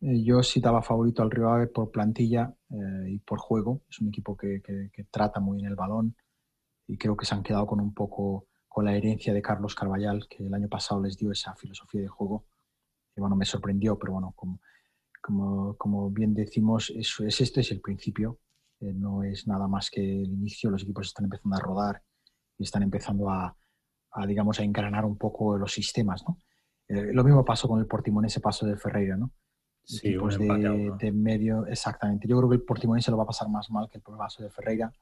Eh, 0.00 0.22
yo 0.22 0.42
sí 0.42 0.60
daba 0.60 0.82
favorito 0.82 1.22
al 1.22 1.30
Río 1.30 1.48
Ave 1.48 1.68
por 1.68 1.90
plantilla 1.90 2.54
eh, 2.70 3.10
y 3.10 3.18
por 3.18 3.38
juego. 3.38 3.82
Es 3.88 4.00
un 4.00 4.08
equipo 4.08 4.36
que, 4.36 4.60
que 4.62 5.04
trata 5.10 5.40
muy 5.40 5.58
bien 5.58 5.70
el 5.70 5.76
balón 5.76 6.14
y 6.86 6.98
creo 6.98 7.16
que 7.16 7.24
se 7.24 7.34
han 7.34 7.42
quedado 7.42 7.66
con 7.66 7.80
un 7.80 7.94
poco 7.94 8.46
con 8.74 8.86
la 8.86 8.96
herencia 8.96 9.32
de 9.32 9.40
Carlos 9.40 9.76
Carballal, 9.76 10.26
que 10.26 10.44
el 10.44 10.52
año 10.52 10.68
pasado 10.68 11.00
les 11.00 11.16
dio 11.16 11.30
esa 11.30 11.54
filosofía 11.54 12.00
de 12.00 12.08
juego. 12.08 12.48
Y 13.14 13.20
bueno, 13.20 13.36
me 13.36 13.44
sorprendió, 13.44 13.96
pero 13.96 14.14
bueno, 14.14 14.32
como, 14.34 14.60
como, 15.22 15.76
como 15.76 16.10
bien 16.10 16.34
decimos, 16.34 16.90
eso 16.90 17.24
es, 17.24 17.40
este 17.40 17.60
es 17.60 17.70
el 17.70 17.80
principio, 17.80 18.40
eh, 18.80 18.92
no 18.92 19.22
es 19.22 19.46
nada 19.46 19.68
más 19.68 19.90
que 19.90 20.00
el 20.00 20.28
inicio, 20.28 20.70
los 20.70 20.82
equipos 20.82 21.06
están 21.06 21.26
empezando 21.26 21.56
a 21.56 21.60
rodar 21.60 22.02
y 22.58 22.64
están 22.64 22.82
empezando 22.82 23.30
a, 23.30 23.56
a 24.10 24.26
digamos, 24.26 24.58
a 24.58 24.64
engranar 24.64 25.04
un 25.04 25.18
poco 25.18 25.56
los 25.56 25.72
sistemas, 25.72 26.24
¿no? 26.26 26.40
Eh, 26.88 27.12
lo 27.12 27.22
mismo 27.22 27.44
pasó 27.44 27.68
con 27.68 27.78
el 27.78 27.86
Portimonense 27.86 28.40
paso 28.40 28.66
de 28.66 28.76
Ferreira, 28.76 29.16
¿no? 29.16 29.30
Sí, 29.84 30.16
un 30.16 30.30
de, 30.30 30.92
de, 30.98 31.12
medio, 31.12 31.64
exactamente. 31.66 32.26
Yo 32.26 32.36
creo 32.38 32.50
que 32.50 32.56
el 32.56 32.62
Portimonense 32.62 33.12
lo 33.12 33.18
va 33.18 33.22
a 33.22 33.28
pasar 33.28 33.48
más 33.48 33.70
mal 33.70 33.88
que 33.88 33.98
el 33.98 34.02
paso 34.02 34.42
de 34.42 34.50
Ferreira 34.50 34.92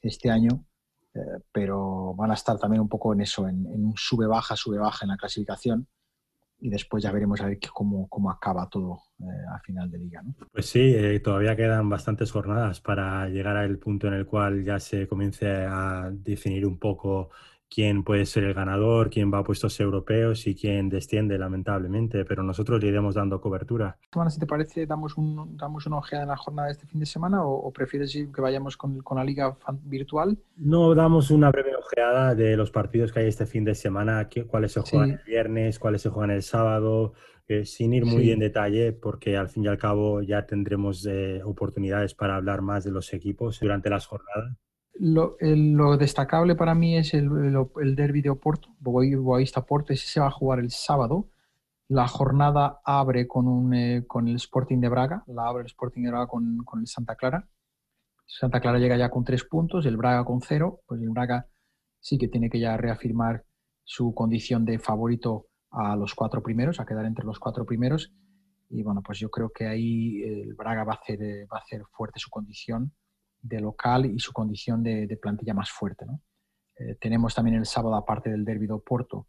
este 0.00 0.30
año, 0.30 0.67
eh, 1.14 1.20
pero 1.52 2.14
van 2.14 2.30
a 2.30 2.34
estar 2.34 2.58
también 2.58 2.82
un 2.82 2.88
poco 2.88 3.12
en 3.12 3.20
eso, 3.20 3.48
en, 3.48 3.66
un 3.66 3.94
sube-baja, 3.96 4.56
sube-baja 4.56 5.04
en 5.04 5.10
la 5.10 5.16
clasificación 5.16 5.86
y 6.60 6.70
después 6.70 7.02
ya 7.02 7.12
veremos 7.12 7.40
a 7.40 7.46
ver 7.46 7.58
cómo, 7.72 8.08
cómo 8.08 8.30
acaba 8.30 8.68
todo 8.68 8.98
eh, 9.20 9.24
a 9.54 9.60
final 9.60 9.90
de 9.90 9.98
liga. 9.98 10.22
¿no? 10.22 10.34
Pues 10.52 10.66
sí, 10.66 10.80
eh, 10.80 11.20
todavía 11.20 11.56
quedan 11.56 11.88
bastantes 11.88 12.32
jornadas 12.32 12.80
para 12.80 13.28
llegar 13.28 13.56
al 13.56 13.78
punto 13.78 14.08
en 14.08 14.14
el 14.14 14.26
cual 14.26 14.64
ya 14.64 14.80
se 14.80 15.06
comience 15.06 15.48
a 15.48 16.10
definir 16.12 16.66
un 16.66 16.78
poco 16.78 17.30
quién 17.70 18.02
puede 18.02 18.26
ser 18.26 18.44
el 18.44 18.54
ganador, 18.54 19.10
quién 19.10 19.32
va 19.32 19.38
a 19.38 19.44
puestos 19.44 19.78
europeos 19.80 20.46
y 20.46 20.54
quién 20.54 20.88
desciende, 20.88 21.38
lamentablemente, 21.38 22.24
pero 22.24 22.42
nosotros 22.42 22.82
le 22.82 22.88
iremos 22.88 23.14
dando 23.14 23.40
cobertura. 23.40 23.98
si 24.28 24.38
te 24.38 24.46
parece, 24.46 24.86
damos, 24.86 25.16
un, 25.16 25.56
damos 25.56 25.86
una 25.86 25.98
ojeada 25.98 26.24
en 26.24 26.30
la 26.30 26.36
jornada 26.36 26.68
de 26.68 26.72
este 26.72 26.86
fin 26.86 27.00
de 27.00 27.06
semana 27.06 27.44
o, 27.44 27.70
prefieres 27.72 28.12
que 28.12 28.40
vayamos 28.40 28.76
con, 28.76 29.00
con, 29.02 29.18
la 29.18 29.24
liga 29.24 29.56
virtual? 29.84 30.38
No, 30.56 30.94
damos 30.94 31.30
una 31.30 31.50
breve 31.50 31.76
ojeada 31.76 32.34
de 32.34 32.56
los 32.56 32.70
partidos 32.70 33.12
que 33.12 33.20
hay 33.20 33.28
este 33.28 33.46
fin 33.46 33.64
de 33.64 33.74
semana, 33.74 34.28
cuáles 34.48 34.72
se 34.72 34.80
juegan 34.80 35.10
el 35.10 35.20
viernes, 35.26 35.78
cuáles 35.78 36.02
se 36.02 36.08
juegan 36.08 36.30
el 36.30 36.42
sábado, 36.42 37.12
eh, 37.46 37.64
sin 37.64 37.94
ir 37.94 38.04
muy 38.04 38.30
en 38.30 38.40
detalle, 38.40 38.92
porque 38.92 39.36
al 39.36 39.48
fin 39.48 39.64
y 39.64 39.68
al 39.68 39.78
cabo 39.78 40.22
ya 40.22 40.46
tendremos 40.46 41.06
eh, 41.06 41.40
oportunidades 41.44 42.14
para 42.14 42.36
hablar 42.36 42.62
más 42.62 42.84
de 42.84 42.90
los 42.90 43.12
equipos 43.12 43.60
durante 43.60 43.88
las 43.90 44.06
jornadas. 44.06 44.56
Lo, 45.00 45.36
destacable 45.96 46.56
para 46.56 46.74
mí 46.74 46.96
es 46.96 47.14
el, 47.14 47.30
el, 47.80 47.94
derby 47.94 48.20
de 48.20 48.30
Oporto, 48.30 48.68
Boavista 48.80 49.64
Porto, 49.64 49.92
ese 49.92 50.08
se 50.08 50.20
va 50.20 50.26
a 50.26 50.32
jugar 50.32 50.58
el 50.58 50.70
sábado 50.72 51.30
La 51.86 52.08
jornada 52.08 52.80
abre 52.84 53.22
eh, 53.22 53.26
con 53.28 54.28
el 54.28 54.36
Sporting 54.36 54.80
de 54.80 54.88
Braga, 54.88 55.22
la 55.28 55.46
abre 55.46 55.62
el 55.62 55.66
Sporting 55.66 56.02
de 56.02 56.10
Braga 56.10 56.26
con, 56.26 56.58
con, 56.64 56.80
el 56.80 56.88
Santa 56.88 57.14
Clara. 57.14 57.48
Santa 58.26 58.60
Clara 58.60 58.78
llega 58.78 58.96
ya 58.96 59.08
con 59.08 59.24
tres 59.24 59.44
puntos, 59.44 59.86
el 59.86 59.96
Braga 59.96 60.24
con 60.24 60.40
cero, 60.40 60.80
pues 60.86 61.00
el 61.00 61.10
Braga 61.10 61.46
sí 62.00 62.18
que 62.18 62.28
tiene 62.28 62.50
que 62.50 62.58
ya 62.58 62.76
reafirmar 62.76 63.44
su 63.84 64.12
condición 64.14 64.64
de 64.64 64.80
favorito 64.80 65.46
a 65.70 65.94
los 65.96 66.14
cuatro 66.14 66.42
primeros, 66.42 66.80
a 66.80 66.86
quedar 66.86 67.06
entre 67.06 67.24
los 67.24 67.38
cuatro 67.38 67.64
primeros. 67.64 68.12
Y 68.68 68.82
bueno, 68.82 69.02
pues 69.02 69.18
yo 69.20 69.30
creo 69.30 69.50
que 69.50 69.66
ahí 69.66 70.22
el 70.24 70.54
Braga 70.54 70.84
va 70.84 70.94
a 70.94 70.96
hacer, 70.96 71.22
eh, 71.22 71.46
va 71.46 71.58
a 71.58 71.62
hacer 71.62 71.82
fuerte 71.92 72.18
su 72.18 72.30
condición 72.30 72.92
de 73.40 73.60
local 73.60 74.06
y 74.06 74.18
su 74.18 74.32
condición 74.32 74.82
de, 74.82 75.06
de 75.06 75.16
plantilla 75.16 75.54
más 75.54 75.70
fuerte. 75.70 76.06
Eh, 76.76 76.96
tenemos 77.00 77.34
también 77.34 77.56
el 77.56 77.66
sábado, 77.66 77.94
aparte 77.94 78.30
del 78.30 78.44
Derby 78.44 78.66
de 78.66 78.72
Oporto, 78.74 79.26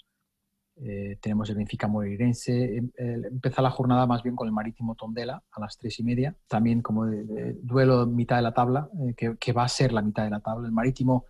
eh, 0.81 1.17
tenemos 1.21 1.49
el 1.49 1.57
Benfica 1.57 1.87
Moreirense. 1.87 2.77
Em, 2.77 2.91
empieza 2.97 3.61
la 3.61 3.69
jornada 3.69 4.05
más 4.05 4.23
bien 4.23 4.35
con 4.35 4.47
el 4.47 4.53
Marítimo 4.53 4.95
Tondela 4.95 5.43
a 5.51 5.59
las 5.59 5.77
tres 5.77 5.99
y 5.99 6.03
media. 6.03 6.35
También 6.47 6.81
como 6.81 7.05
de, 7.05 7.53
duelo 7.61 8.05
mitad 8.07 8.37
de 8.37 8.43
la 8.43 8.53
tabla, 8.53 8.89
eh, 9.01 9.13
que, 9.15 9.35
que, 9.37 9.51
va 9.51 9.63
a 9.63 9.67
ser 9.67 9.91
la 9.91 10.01
mitad 10.01 10.23
de 10.23 10.29
la 10.29 10.39
tabla. 10.39 10.67
El 10.67 10.73
Marítimo 10.73 11.25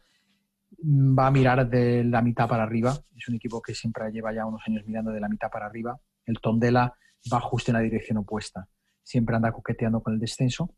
mm, 0.83 1.17
va 1.17 1.27
a 1.27 1.31
mirar 1.31 1.67
de 1.67 2.03
la 2.03 2.21
mitad 2.21 2.47
para 2.47 2.63
arriba. 2.63 2.93
Es 3.15 3.27
un 3.27 3.35
equipo 3.35 3.61
que 3.61 3.73
siempre 3.73 4.11
lleva 4.11 4.33
ya 4.33 4.45
unos 4.45 4.61
años 4.67 4.83
mirando 4.85 5.11
de 5.11 5.19
la 5.19 5.29
mitad 5.29 5.49
para 5.49 5.65
arriba. 5.65 5.99
El 6.25 6.39
Tondela 6.39 6.93
va 7.33 7.39
justo 7.39 7.71
en 7.71 7.77
la 7.77 7.81
dirección 7.81 8.19
opuesta. 8.19 8.67
Siempre 9.01 9.35
anda 9.35 9.51
coqueteando 9.51 10.03
con 10.03 10.13
el 10.13 10.19
descenso. 10.19 10.75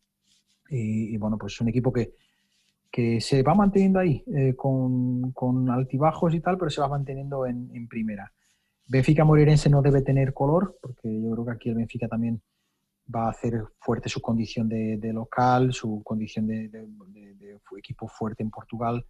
Y, 0.74 1.18
bueno, 1.18 1.38
pues 1.38 1.54
es 1.54 1.62
un 1.62 1.68
equipo 1.68 1.92
que, 1.92 2.14
que 2.90 3.20
se 3.20 3.44
va 3.44 3.54
manteniendo 3.54 4.00
ahí, 4.00 4.24
eh, 4.34 4.56
con, 4.56 5.32
con, 5.34 5.70
altibajos 5.70 6.34
y 6.34 6.40
tal, 6.40 6.58
pero 6.58 6.72
se 6.72 6.80
va 6.80 6.88
manteniendo 6.88 7.46
en, 7.46 7.70
en 7.74 7.88
primera. 7.88 8.32
Benfica 8.88 9.26
Morirense 9.26 9.70
no 9.70 9.82
debe 9.82 10.02
tener 10.02 10.34
color, 10.34 10.78
porque 10.82 11.22
yo 11.22 11.32
creo 11.32 11.46
que 11.46 11.52
aquí 11.52 11.70
el 11.70 11.76
Benfica 11.76 12.08
también 12.08 12.42
va 13.14 13.28
a 13.28 13.32
hacer 13.32 13.64
fuerte 13.80 14.10
su 14.10 14.22
condición 14.22 14.70
de, 14.70 14.98
de 14.98 15.14
local, 15.14 15.74
su 15.74 16.02
condición 16.04 16.48
de, 16.48 16.70
equipo 17.78 18.08
fuerte 18.08 18.44
en 18.44 18.52
Portugal. 18.52 19.06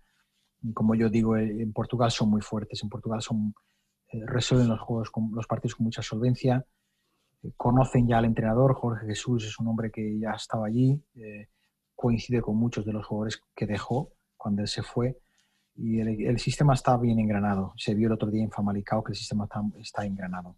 Como 0.73 0.95
yo 0.95 1.09
digo, 1.09 1.35
eh, 1.35 1.61
en 1.61 1.73
Portugal 1.73 2.11
son 2.11 2.29
muy 2.29 2.41
fuertes, 2.41 2.81
en 2.83 2.89
Portugal 2.89 3.21
son, 3.21 3.53
eh, 4.11 4.23
resuelven 4.25 4.69
los, 4.69 4.79
juegos 4.79 5.09
con, 5.09 5.31
los 5.33 5.47
partidos 5.47 5.75
con 5.75 5.85
mucha 5.85 6.01
solvencia, 6.01 6.65
conocen 7.57 8.07
ya 8.07 8.17
al 8.17 8.25
entrenador, 8.25 8.75
Jorge 8.75 9.07
Jesús 9.07 9.45
es 9.45 9.59
un 9.59 9.67
hombre 9.67 9.91
que 9.91 10.19
ya 10.19 10.31
estaba 10.31 10.67
allí, 10.67 11.01
eh, 11.15 11.47
coincide 11.95 12.41
con 12.41 12.57
muchos 12.57 12.85
de 12.85 12.93
los 12.93 13.05
jugadores 13.05 13.41
que 13.55 13.65
dejó 13.65 14.11
cuando 14.37 14.61
él 14.61 14.67
se 14.67 14.83
fue 14.83 15.19
y 15.75 15.99
el, 15.99 16.21
el, 16.25 16.39
sistema 16.39 16.73
está 16.73 16.97
bien 16.97 17.19
engranado. 17.19 17.73
Se 17.77 17.95
vio 17.95 18.07
el 18.07 18.13
otro 18.13 18.29
día 18.29 18.43
en 18.43 18.51
Famalicao 18.51 19.03
que 19.03 19.13
el 19.13 19.17
sistema 19.17 19.45
está, 19.45 19.61
está 19.79 20.05
engranado. 20.05 20.57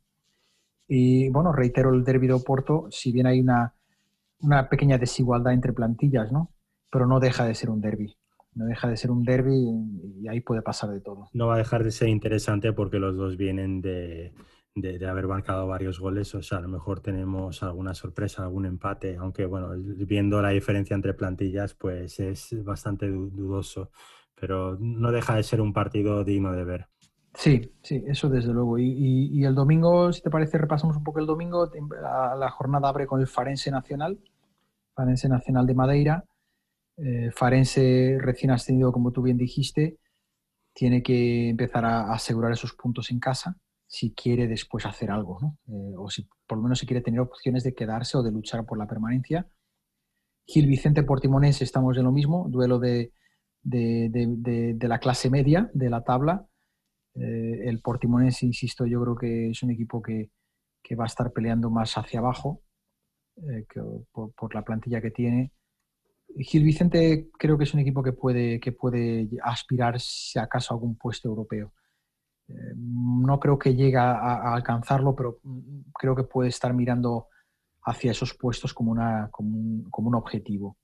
Y 0.87 1.29
bueno, 1.29 1.53
reitero 1.53 1.93
el 1.93 2.03
derbi 2.03 2.27
de 2.27 2.33
Oporto, 2.33 2.87
si 2.91 3.11
bien 3.11 3.27
hay 3.27 3.39
una, 3.39 3.73
una, 4.41 4.69
pequeña 4.69 4.97
desigualdad 4.97 5.53
entre 5.53 5.73
plantillas, 5.73 6.31
¿no? 6.31 6.51
Pero 6.91 7.07
no 7.07 7.19
deja 7.19 7.45
de 7.45 7.55
ser 7.55 7.69
un 7.69 7.81
derby. 7.81 8.15
No 8.55 8.65
deja 8.65 8.87
de 8.87 8.97
ser 8.97 9.09
un 9.09 9.23
derby 9.23 9.55
y 10.21 10.27
ahí 10.27 10.41
puede 10.41 10.61
pasar 10.61 10.91
de 10.91 11.01
todo. 11.01 11.29
No 11.33 11.47
va 11.47 11.55
a 11.55 11.57
dejar 11.57 11.83
de 11.83 11.91
ser 11.91 12.09
interesante 12.09 12.71
porque 12.73 12.99
los 12.99 13.15
dos 13.15 13.35
vienen 13.35 13.81
de, 13.81 14.33
de, 14.75 15.07
haber 15.07 15.27
marcado 15.27 15.67
varios 15.67 15.99
goles. 15.99 16.33
O 16.35 16.41
sea, 16.41 16.59
a 16.59 16.61
lo 16.61 16.67
mejor 16.67 16.99
tenemos 16.99 17.63
alguna 17.63 17.93
sorpresa, 17.93 18.43
algún 18.43 18.65
empate, 18.65 19.17
aunque 19.17 19.45
bueno, 19.45 19.71
viendo 19.75 20.41
la 20.41 20.49
diferencia 20.49 20.95
entre 20.95 21.13
plantillas, 21.13 21.73
pues 21.73 22.19
es 22.19 22.63
bastante 22.63 23.07
dudoso 23.07 23.91
pero 24.43 24.77
no 24.77 25.13
deja 25.13 25.35
de 25.35 25.43
ser 25.43 25.61
un 25.61 25.71
partido 25.71 26.25
digno 26.25 26.51
de 26.51 26.65
ver. 26.65 26.87
Sí, 27.33 27.71
sí, 27.81 28.03
eso 28.07 28.27
desde 28.27 28.51
luego. 28.51 28.77
Y, 28.77 29.29
y, 29.31 29.45
el 29.45 29.55
domingo, 29.55 30.11
si 30.11 30.21
te 30.21 30.29
parece, 30.29 30.57
repasamos 30.57 30.97
un 30.97 31.03
poco 31.05 31.19
el 31.19 31.25
domingo. 31.25 31.71
La, 32.01 32.35
la 32.35 32.49
jornada 32.51 32.89
abre 32.89 33.07
con 33.07 33.21
el 33.21 33.27
Farense 33.27 33.71
Nacional, 33.71 34.19
Farense 34.93 35.29
Nacional 35.29 35.65
de 35.65 35.73
Madeira. 35.73 36.25
Eh, 36.97 37.31
Farense 37.33 38.17
recién 38.19 38.51
ascendido, 38.51 38.91
como 38.91 39.13
tú 39.13 39.21
bien 39.21 39.37
dijiste, 39.37 39.97
tiene 40.73 41.01
que 41.01 41.47
empezar 41.47 41.85
a, 41.85 42.01
a, 42.01 42.15
asegurar 42.15 42.51
esos 42.51 42.73
puntos 42.73 43.11
en 43.11 43.19
casa 43.21 43.57
si 43.93 44.11
quiere 44.15 44.47
después 44.47 44.87
hacer 44.87 45.11
algo. 45.11 45.37
Eh, 45.67 45.93
o 45.95 46.09
si 46.09 46.27
por 46.47 46.57
lo 46.57 46.63
menos 46.63 46.79
si 46.79 46.87
quiere 46.87 47.03
tener 47.03 47.19
opciones 47.19 47.63
de 47.63 47.75
quedarse 47.75 48.17
o 48.17 48.23
de 48.23 48.31
luchar 48.31 48.65
por 48.65 48.79
la 48.79 48.87
permanencia. 48.87 49.47
Gil 50.47 50.65
Vicente 50.65 51.03
Portimonense, 51.03 51.63
estamos 51.63 51.95
en 51.97 52.05
lo 52.05 52.11
mismo, 52.11 52.47
duelo 52.49 52.79
de, 52.79 53.13
de, 53.61 54.09
de, 54.09 54.87
la 54.87 54.97
clase 54.97 55.29
media 55.29 55.69
de 55.75 55.91
la 55.91 56.03
tabla. 56.03 56.43
Eh, 57.13 57.65
el 57.65 57.81
Portimonense, 57.81 58.47
insisto, 58.47 58.87
yo 58.87 58.99
creo 59.03 59.15
que 59.15 59.49
es 59.51 59.61
un 59.61 59.69
equipo 59.69 60.01
que, 60.01 60.31
que 60.81 60.95
va 60.95 61.03
a 61.03 61.07
estar 61.07 61.31
peleando 61.31 61.69
más 61.69 61.95
hacia 61.95 62.19
abajo 62.19 62.63
eh, 63.35 63.67
por, 64.11 64.33
por, 64.33 64.55
la 64.55 64.63
plantilla 64.63 65.01
que 65.01 65.11
tiene. 65.11 65.51
Gil 66.35 66.63
Vicente 66.63 67.29
creo 67.37 67.59
que 67.59 67.65
es 67.65 67.73
un 67.75 67.81
equipo 67.81 68.01
que 68.01 68.13
puede, 68.13 68.59
que 68.59 68.71
puede 68.71 69.29
aspirar, 69.43 69.99
si 69.99 70.39
acaso, 70.39 70.73
a 70.73 70.77
algún 70.77 70.97
puesto 70.97 71.29
europeo. 71.29 71.73
Eh, 72.53 72.73
no 72.75 73.39
creo 73.39 73.57
que 73.57 73.75
llegue 73.75 73.97
a, 73.97 74.53
alcanzarlo, 74.53 75.15
pero 75.15 75.39
creo 75.93 76.15
que 76.15 76.23
puede 76.23 76.49
estar 76.49 76.73
mirando 76.73 77.27
hacia 77.83 78.11
esos 78.11 78.33
puestos 78.33 78.73
como, 78.73 78.91
una, 78.91 79.29
como, 79.31 79.57
un, 79.57 79.89
como 79.89 80.09
un 80.09 80.15
objetivo. 80.15 80.77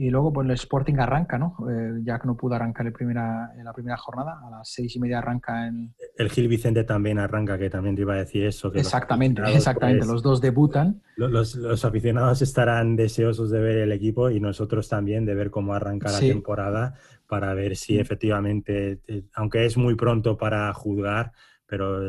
Y 0.00 0.10
luego, 0.10 0.32
pues 0.32 0.46
el 0.46 0.52
Sporting 0.52 0.94
arranca, 1.00 1.38
¿no? 1.38 1.56
Eh, 1.68 2.02
ya 2.04 2.20
que 2.20 2.28
no 2.28 2.36
pudo 2.36 2.54
arrancar 2.54 2.86
el 2.86 2.92
primera, 2.92 3.50
en 3.58 3.64
la 3.64 3.72
primera 3.72 3.96
jornada, 3.96 4.38
a 4.46 4.48
las 4.48 4.70
seis 4.70 4.94
y 4.94 5.00
media 5.00 5.18
arranca 5.18 5.66
en... 5.66 5.92
El 6.16 6.30
Gil 6.30 6.46
Vicente 6.46 6.84
también 6.84 7.18
arranca, 7.18 7.58
que 7.58 7.68
también 7.68 7.96
te 7.96 8.02
iba 8.02 8.14
a 8.14 8.18
decir 8.18 8.46
eso. 8.46 8.70
Que 8.70 8.78
exactamente, 8.78 9.42
los 9.42 9.50
exactamente, 9.56 9.98
pues, 9.98 10.10
los 10.12 10.22
dos 10.22 10.40
debutan. 10.40 11.02
Los, 11.16 11.56
los, 11.56 11.84
aficionados 11.84 12.42
estarán 12.42 12.94
deseosos 12.94 13.50
de 13.50 13.60
ver 13.60 13.78
el 13.78 13.90
equipo 13.90 14.30
y 14.30 14.38
nosotros 14.38 14.88
también 14.88 15.26
de 15.26 15.34
ver 15.34 15.50
cómo 15.50 15.74
arranca 15.74 16.12
la 16.12 16.18
sí. 16.18 16.28
temporada 16.28 16.94
para 17.26 17.52
ver 17.54 17.74
si 17.74 17.98
efectivamente, 17.98 19.00
eh, 19.08 19.24
aunque 19.34 19.66
es 19.66 19.76
muy 19.76 19.96
pronto 19.96 20.38
para 20.38 20.72
juzgar, 20.74 21.32
pero 21.68 22.00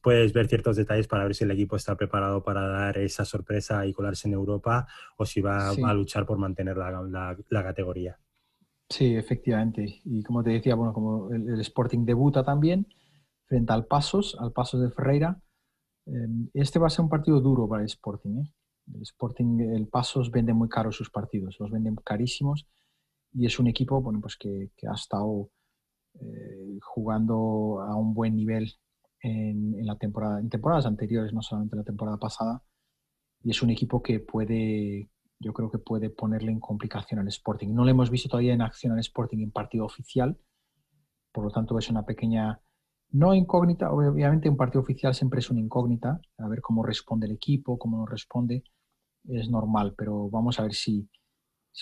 puedes 0.00 0.32
ver 0.32 0.46
ciertos 0.46 0.76
detalles 0.76 1.08
para 1.08 1.24
ver 1.24 1.34
si 1.34 1.42
el 1.42 1.50
equipo 1.50 1.74
está 1.74 1.96
preparado 1.96 2.44
para 2.44 2.68
dar 2.68 2.96
esa 2.98 3.24
sorpresa 3.24 3.84
y 3.84 3.92
colarse 3.92 4.28
en 4.28 4.34
Europa 4.34 4.86
o 5.16 5.26
si 5.26 5.40
va, 5.40 5.72
sí. 5.74 5.82
a 5.84 5.92
luchar 5.92 6.24
por 6.24 6.38
mantener 6.38 6.76
la, 6.76 7.02
la, 7.02 7.36
la, 7.48 7.62
categoría. 7.64 8.16
Sí, 8.88 9.16
efectivamente. 9.16 10.00
Y 10.04 10.22
como 10.22 10.44
te 10.44 10.50
decía, 10.50 10.76
bueno, 10.76 10.92
como 10.92 11.30
el, 11.32 11.48
el, 11.48 11.60
Sporting 11.60 12.04
debuta 12.04 12.44
también 12.44 12.86
frente 13.46 13.72
al 13.72 13.86
Pasos, 13.86 14.36
al 14.38 14.52
Pasos 14.52 14.80
de 14.80 14.90
Ferreira, 14.90 15.42
eh, 16.06 16.28
este 16.54 16.78
va 16.78 16.86
a 16.86 16.90
ser 16.90 17.02
un 17.02 17.10
partido 17.10 17.40
duro 17.40 17.68
para 17.68 17.82
el 17.82 17.86
Sporting. 17.86 18.44
¿eh? 18.44 18.52
El 18.94 19.02
Sporting, 19.02 19.58
el 19.58 19.88
Pasos 19.88 20.30
vende 20.30 20.54
muy 20.54 20.68
caro 20.68 20.92
sus 20.92 21.10
partidos, 21.10 21.56
los 21.58 21.72
venden 21.72 21.96
carísimos 21.96 22.68
y 23.32 23.46
es 23.46 23.58
un 23.58 23.66
equipo, 23.66 24.00
bueno, 24.00 24.20
pues 24.20 24.36
que, 24.36 24.70
que 24.76 24.86
ha 24.86 24.94
estado 24.94 25.50
eh, 26.20 26.63
jugando 26.84 27.80
a 27.80 27.96
un 27.96 28.14
buen 28.14 28.36
nivel 28.36 28.72
en, 29.20 29.74
en, 29.74 29.86
la 29.86 29.96
temporada, 29.96 30.40
en 30.40 30.48
temporadas 30.48 30.86
anteriores, 30.86 31.32
no 31.32 31.42
solamente 31.42 31.76
la 31.76 31.84
temporada 31.84 32.18
pasada, 32.18 32.62
y 33.42 33.50
es 33.50 33.62
un 33.62 33.70
equipo 33.70 34.02
que 34.02 34.20
puede, 34.20 35.10
yo 35.38 35.52
creo 35.52 35.70
que 35.70 35.78
puede 35.78 36.10
ponerle 36.10 36.50
en 36.50 36.60
complicación 36.60 37.20
al 37.20 37.28
Sporting. 37.28 37.74
No 37.74 37.84
lo 37.84 37.90
hemos 37.90 38.10
visto 38.10 38.28
todavía 38.28 38.54
en 38.54 38.62
acción 38.62 38.92
al 38.92 39.00
Sporting 39.00 39.38
en 39.38 39.50
partido 39.50 39.84
oficial, 39.84 40.38
por 41.30 41.44
lo 41.44 41.50
tanto 41.50 41.78
es 41.78 41.90
una 41.90 42.04
pequeña, 42.04 42.60
no 43.10 43.34
incógnita, 43.34 43.92
obviamente 43.92 44.48
un 44.48 44.56
partido 44.56 44.80
oficial 44.80 45.14
siempre 45.14 45.40
es 45.40 45.50
una 45.50 45.60
incógnita, 45.60 46.20
a 46.38 46.48
ver 46.48 46.60
cómo 46.60 46.82
responde 46.82 47.26
el 47.26 47.32
equipo, 47.32 47.78
cómo 47.78 47.98
no 47.98 48.06
responde, 48.06 48.64
es 49.28 49.50
normal, 49.50 49.94
pero 49.96 50.30
vamos 50.30 50.58
a 50.58 50.62
ver 50.62 50.74
si 50.74 51.08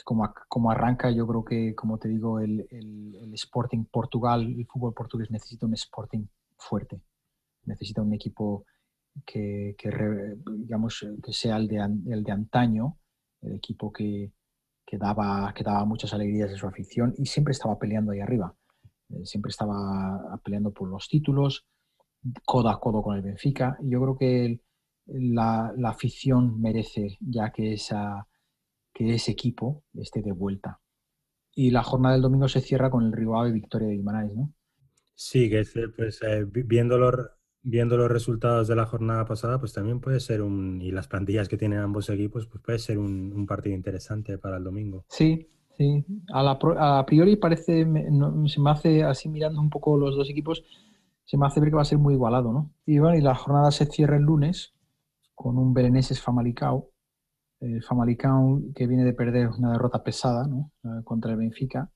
como, 0.05 0.33
como, 0.49 0.71
arranca, 0.71 1.11
yo 1.11 1.27
creo 1.27 1.45
que, 1.45 1.75
como 1.75 1.99
te 1.99 2.09
digo, 2.09 2.41
el, 2.41 2.67
el, 2.71 3.35
Sporting 3.35 3.85
Portugal, 3.85 4.43
el 4.43 4.67
fútbol 4.67 4.95
portugués 4.95 5.31
necesita 5.31 5.67
un 5.67 5.75
Sporting 5.75 6.27
fuerte 6.57 7.03
necesita 7.65 8.03
un 8.03 8.13
equipo 8.13 8.65
que, 9.25 9.75
que 9.79 9.91
digamos, 10.59 11.07
que 11.23 11.33
sea 11.33 11.57
el 11.57 11.69
de, 11.69 11.77
el 11.77 12.25
de 12.25 12.33
antaño, 12.33 12.99
el 13.43 13.57
equipo 13.57 13.93
que, 13.93 14.33
que, 14.85 14.99
daba, 14.99 15.53
que 15.55 15.65
daba 15.65 15.85
muchas 15.85 16.13
alegrías 16.15 16.51
de 16.51 16.57
su 16.57 16.67
afición 16.67 17.15
y 17.19 17.27
siempre 17.27 17.53
estaba 17.53 17.79
peleando 17.79 18.13
ahí 18.13 18.21
arriba. 18.21 18.55
Eh, 19.11 19.27
siempre 19.27 19.51
estaba 19.51 20.41
peleando 20.43 20.73
por 20.73 20.89
los 20.89 21.09
títulos, 21.09 21.67
codo 22.45 22.69
a 22.69 22.81
codo 22.81 23.03
con 23.03 23.17
el 23.17 23.23
Benfica. 23.23 23.77
Yo 23.83 24.01
creo 24.01 24.17
que 24.17 24.61
la, 25.07 25.73
la, 25.77 25.91
afición 25.91 26.61
merece 26.61 27.19
ya 27.21 27.51
que, 27.51 27.75
esa, 27.75 28.27
que 28.93 29.15
ese 29.15 29.33
equipo 29.33 29.85
esté 29.95 30.23
de 30.23 30.33
vuelta. 30.33 30.81
Y 31.55 31.71
la 31.71 31.83
jornada 31.83 32.15
del 32.15 32.23
domingo 32.23 32.49
se 32.49 32.61
cierra 32.61 32.91
con 32.91 33.05
el 33.07 33.29
Ave 33.35 33.53
Victoria 33.53 33.89
de 33.89 33.97
Guimarães, 33.97 34.35
¿no? 34.35 34.53
Sí, 35.15 35.51
que 35.51 35.65
pues 35.97 36.21
eh, 36.23 36.45
viéndolo 36.47 37.11
viendo 37.63 37.97
los 37.97 38.11
resultados 38.11 38.69
de 38.69 38.75
la 38.75 38.87
jornada 38.87 39.25
pasada, 39.25 39.59
pues 39.59 39.73
también 39.73 40.01
puede 40.01 40.21
ser 40.21 40.43
un, 40.43 40.81
y 40.83 40.91
las 40.91 41.07
plantillas 41.07 41.49
que 41.49 41.57
tienen 41.57 41.79
ambos 41.79 42.09
equipos, 42.11 42.47
pues 42.47 42.63
puede 42.63 42.79
ser 42.79 42.99
un, 42.99 43.33
un 43.33 43.47
partido 43.47 43.77
interesante 43.77 44.37
para 44.39 44.57
el 44.57 44.65
domingo. 44.65 45.05
Sí, 45.09 45.49
sí. 45.77 46.05
A, 46.33 46.43
la, 46.43 46.59
a 46.79 47.07
priori 47.07 47.37
parece, 47.37 47.85
me, 47.85 48.11
no, 48.11 48.47
se 48.49 48.61
me 48.61 48.71
hace 48.71 49.05
así 49.05 49.29
mirando 49.29 49.61
un 49.61 49.71
poco 49.71 49.97
los 49.97 50.17
dos 50.17 50.29
equipos, 50.29 50.65
se 51.25 51.37
me 51.37 51.47
hace 51.47 51.61
ver 51.61 51.71
que 51.71 51.77
va 51.77 51.83
a 51.83 51.87
ser 51.87 51.99
muy 51.99 52.15
igualado, 52.15 52.53
¿no? 52.53 52.73
Y 52.85 52.99
bueno, 52.99 53.17
y 53.17 53.21
la 53.21 53.35
jornada 53.35 53.71
se 53.71 53.87
cierra 53.87 54.17
el 54.17 54.25
lunes 54.25 54.75
con 55.35 55.57
un 55.57 55.73
Bereneses 55.73 56.21
Famalicao. 56.21 56.91
El 57.63 57.81
Famalicao 57.81 58.61
que 58.75 58.89
viene 58.89 59.05
de 59.05 59.13
perder 59.13 59.49
una 59.49 59.71
derrota 59.71 60.03
pesada. 60.03 60.49
Eh, 60.83 60.89
contra 61.05 61.31
el 61.31 61.37
Benfica. 61.37 61.89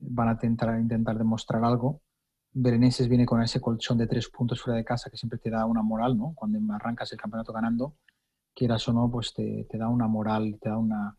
Van 0.00 0.28
a 0.28 0.38
intentar, 0.76 1.16
demostrar 1.16 1.64
algo. 1.64 2.02
Bereneses 2.52 3.08
viene 3.08 3.24
con 3.24 3.40
ese 3.42 3.60
colchón 3.60 3.96
de 3.98 4.08
tres 4.08 4.28
puntos 4.28 4.60
fuera 4.60 4.76
de 4.76 4.84
casa 4.84 5.08
que 5.08 5.16
siempre 5.16 5.38
te 5.38 5.50
da 5.50 5.66
una 5.66 5.82
moral, 5.82 6.16
¿no? 6.18 6.32
Cuando 6.34 6.58
arrancas 6.74 7.12
el 7.12 7.18
campeonato 7.18 7.52
ganando, 7.52 7.94
quieras 8.54 8.88
o 8.88 8.92
no, 8.92 9.08
pues 9.10 9.34
te, 9.34 9.66
da 9.72 9.88
una 9.88 10.08
moral, 10.08 10.58
te 10.60 10.68
da 10.68 10.78
una, 10.78 11.16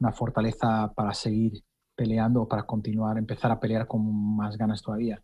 una 0.00 0.12
fortaleza 0.12 0.90
para 0.94 1.12
seguir 1.12 1.62
peleando 1.94 2.48
para 2.48 2.62
continuar, 2.64 3.18
empezar 3.18 3.50
a 3.50 3.60
pelear 3.60 3.86
con 3.86 4.36
más 4.36 4.56
ganas 4.56 4.80
todavía. 4.80 5.22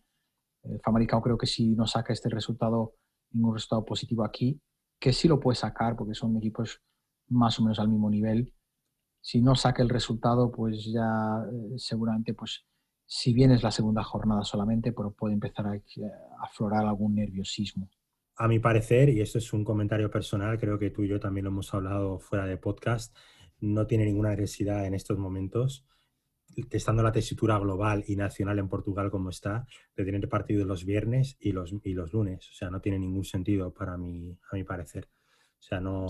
Eh, 0.65 0.79
Famalicao 0.85 1.23
creo 1.23 1.39
que 1.39 1.47
si 1.47 1.75
no 1.75 1.87
saca 1.87 2.13
este 2.13 2.29
resultado, 2.29 2.95
ningún 3.31 3.55
resultado 3.55 3.85
positivo 3.87 4.25
aquí, 4.25 4.61
que 5.01 5.15
sí 5.15 5.29
lo 5.29 5.41
puede 5.41 5.57
sacar 5.57 5.97
porque 5.97 6.15
son 6.15 6.37
equipos 6.37 6.83
más 7.29 7.59
o 7.59 7.63
menos 7.63 7.79
al 7.79 7.89
mismo 7.89 8.11
nivel. 8.11 8.53
Si 9.21 9.43
no 9.43 9.55
saca 9.55 9.83
el 9.83 9.89
resultado, 9.89 10.51
pues 10.51 10.85
ya 10.93 11.45
eh, 11.53 11.79
seguramente, 11.79 12.35
pues 12.35 12.65
si 13.05 13.33
bien 13.33 13.51
es 13.51 13.63
la 13.63 13.71
segunda 13.71 14.03
jornada 14.03 14.45
solamente, 14.45 14.93
pero 14.93 15.13
puede 15.13 15.35
empezar 15.35 15.67
a, 15.67 15.81
aflorar 16.43 16.87
algún 16.87 17.15
nerviosismo. 17.15 17.89
A 18.37 18.47
mi 18.47 18.59
parecer, 18.59 19.09
y 19.09 19.21
esto 19.21 19.39
es 19.39 19.53
un 19.53 19.65
comentario 19.65 20.11
personal, 20.11 20.59
creo 20.59 20.79
que 20.79 20.91
tú 20.91 21.03
y 21.03 21.09
yo 21.09 21.19
también 21.19 21.45
lo 21.45 21.51
hemos 21.51 21.73
hablado 21.75 22.21
fuera 22.21 22.47
de 22.47 22.57
podcast, 22.57 23.17
no 23.61 23.87
tiene 23.87 24.05
ninguna 24.05 24.31
necesidad 24.31 24.87
en 24.87 24.95
estos 24.95 25.19
momentos 25.19 25.85
estando 26.71 27.03
la 27.03 27.13
tesitura 27.13 27.59
global 27.59 28.05
y 28.07 28.17
nacional 28.17 28.59
en 28.59 28.69
Portugal 28.69 29.11
como 29.11 29.31
está, 29.31 29.67
de 29.97 30.05
tener 30.05 30.29
partidos 30.29 30.67
los 30.67 30.85
viernes 30.85 31.37
y 31.41 31.53
los, 31.53 31.75
y 31.85 31.93
los 31.93 32.13
lunes. 32.13 32.49
O 32.51 32.55
sea, 32.55 32.71
no 32.71 32.81
tiene 32.81 32.99
ningún 32.99 33.25
sentido 33.25 33.73
para 33.73 33.97
mí, 33.97 34.37
a 34.51 34.57
mi 34.57 34.65
parecer. 34.65 35.09
O 35.59 35.63
sea, 35.63 35.81
no, 35.81 36.07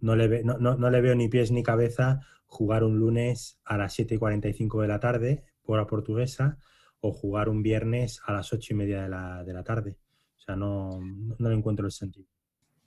no, 0.00 0.16
le 0.16 0.44
no, 0.44 0.58
no, 0.58 0.90
le 0.90 1.00
veo 1.00 1.14
ni 1.14 1.28
pies 1.28 1.50
ni 1.50 1.62
cabeza 1.62 2.20
jugar 2.46 2.84
un 2.84 2.98
lunes 2.98 3.60
a 3.64 3.76
las 3.76 3.98
7.45 3.98 4.80
de 4.80 4.88
la 4.88 5.00
tarde, 5.00 5.44
hora 5.64 5.86
portuguesa, 5.86 6.58
o 7.00 7.12
jugar 7.12 7.48
un 7.48 7.62
viernes 7.62 8.20
a 8.26 8.32
las 8.32 8.52
8 8.52 8.72
y 8.72 8.76
media 8.76 9.02
de 9.02 9.08
la, 9.08 9.44
de 9.44 9.52
la 9.52 9.64
tarde. 9.64 9.98
O 10.36 10.38
sea, 10.38 10.56
no, 10.56 11.00
no 11.00 11.48
le 11.48 11.54
encuentro 11.54 11.84
el 11.86 11.92
sentido. 11.92 12.28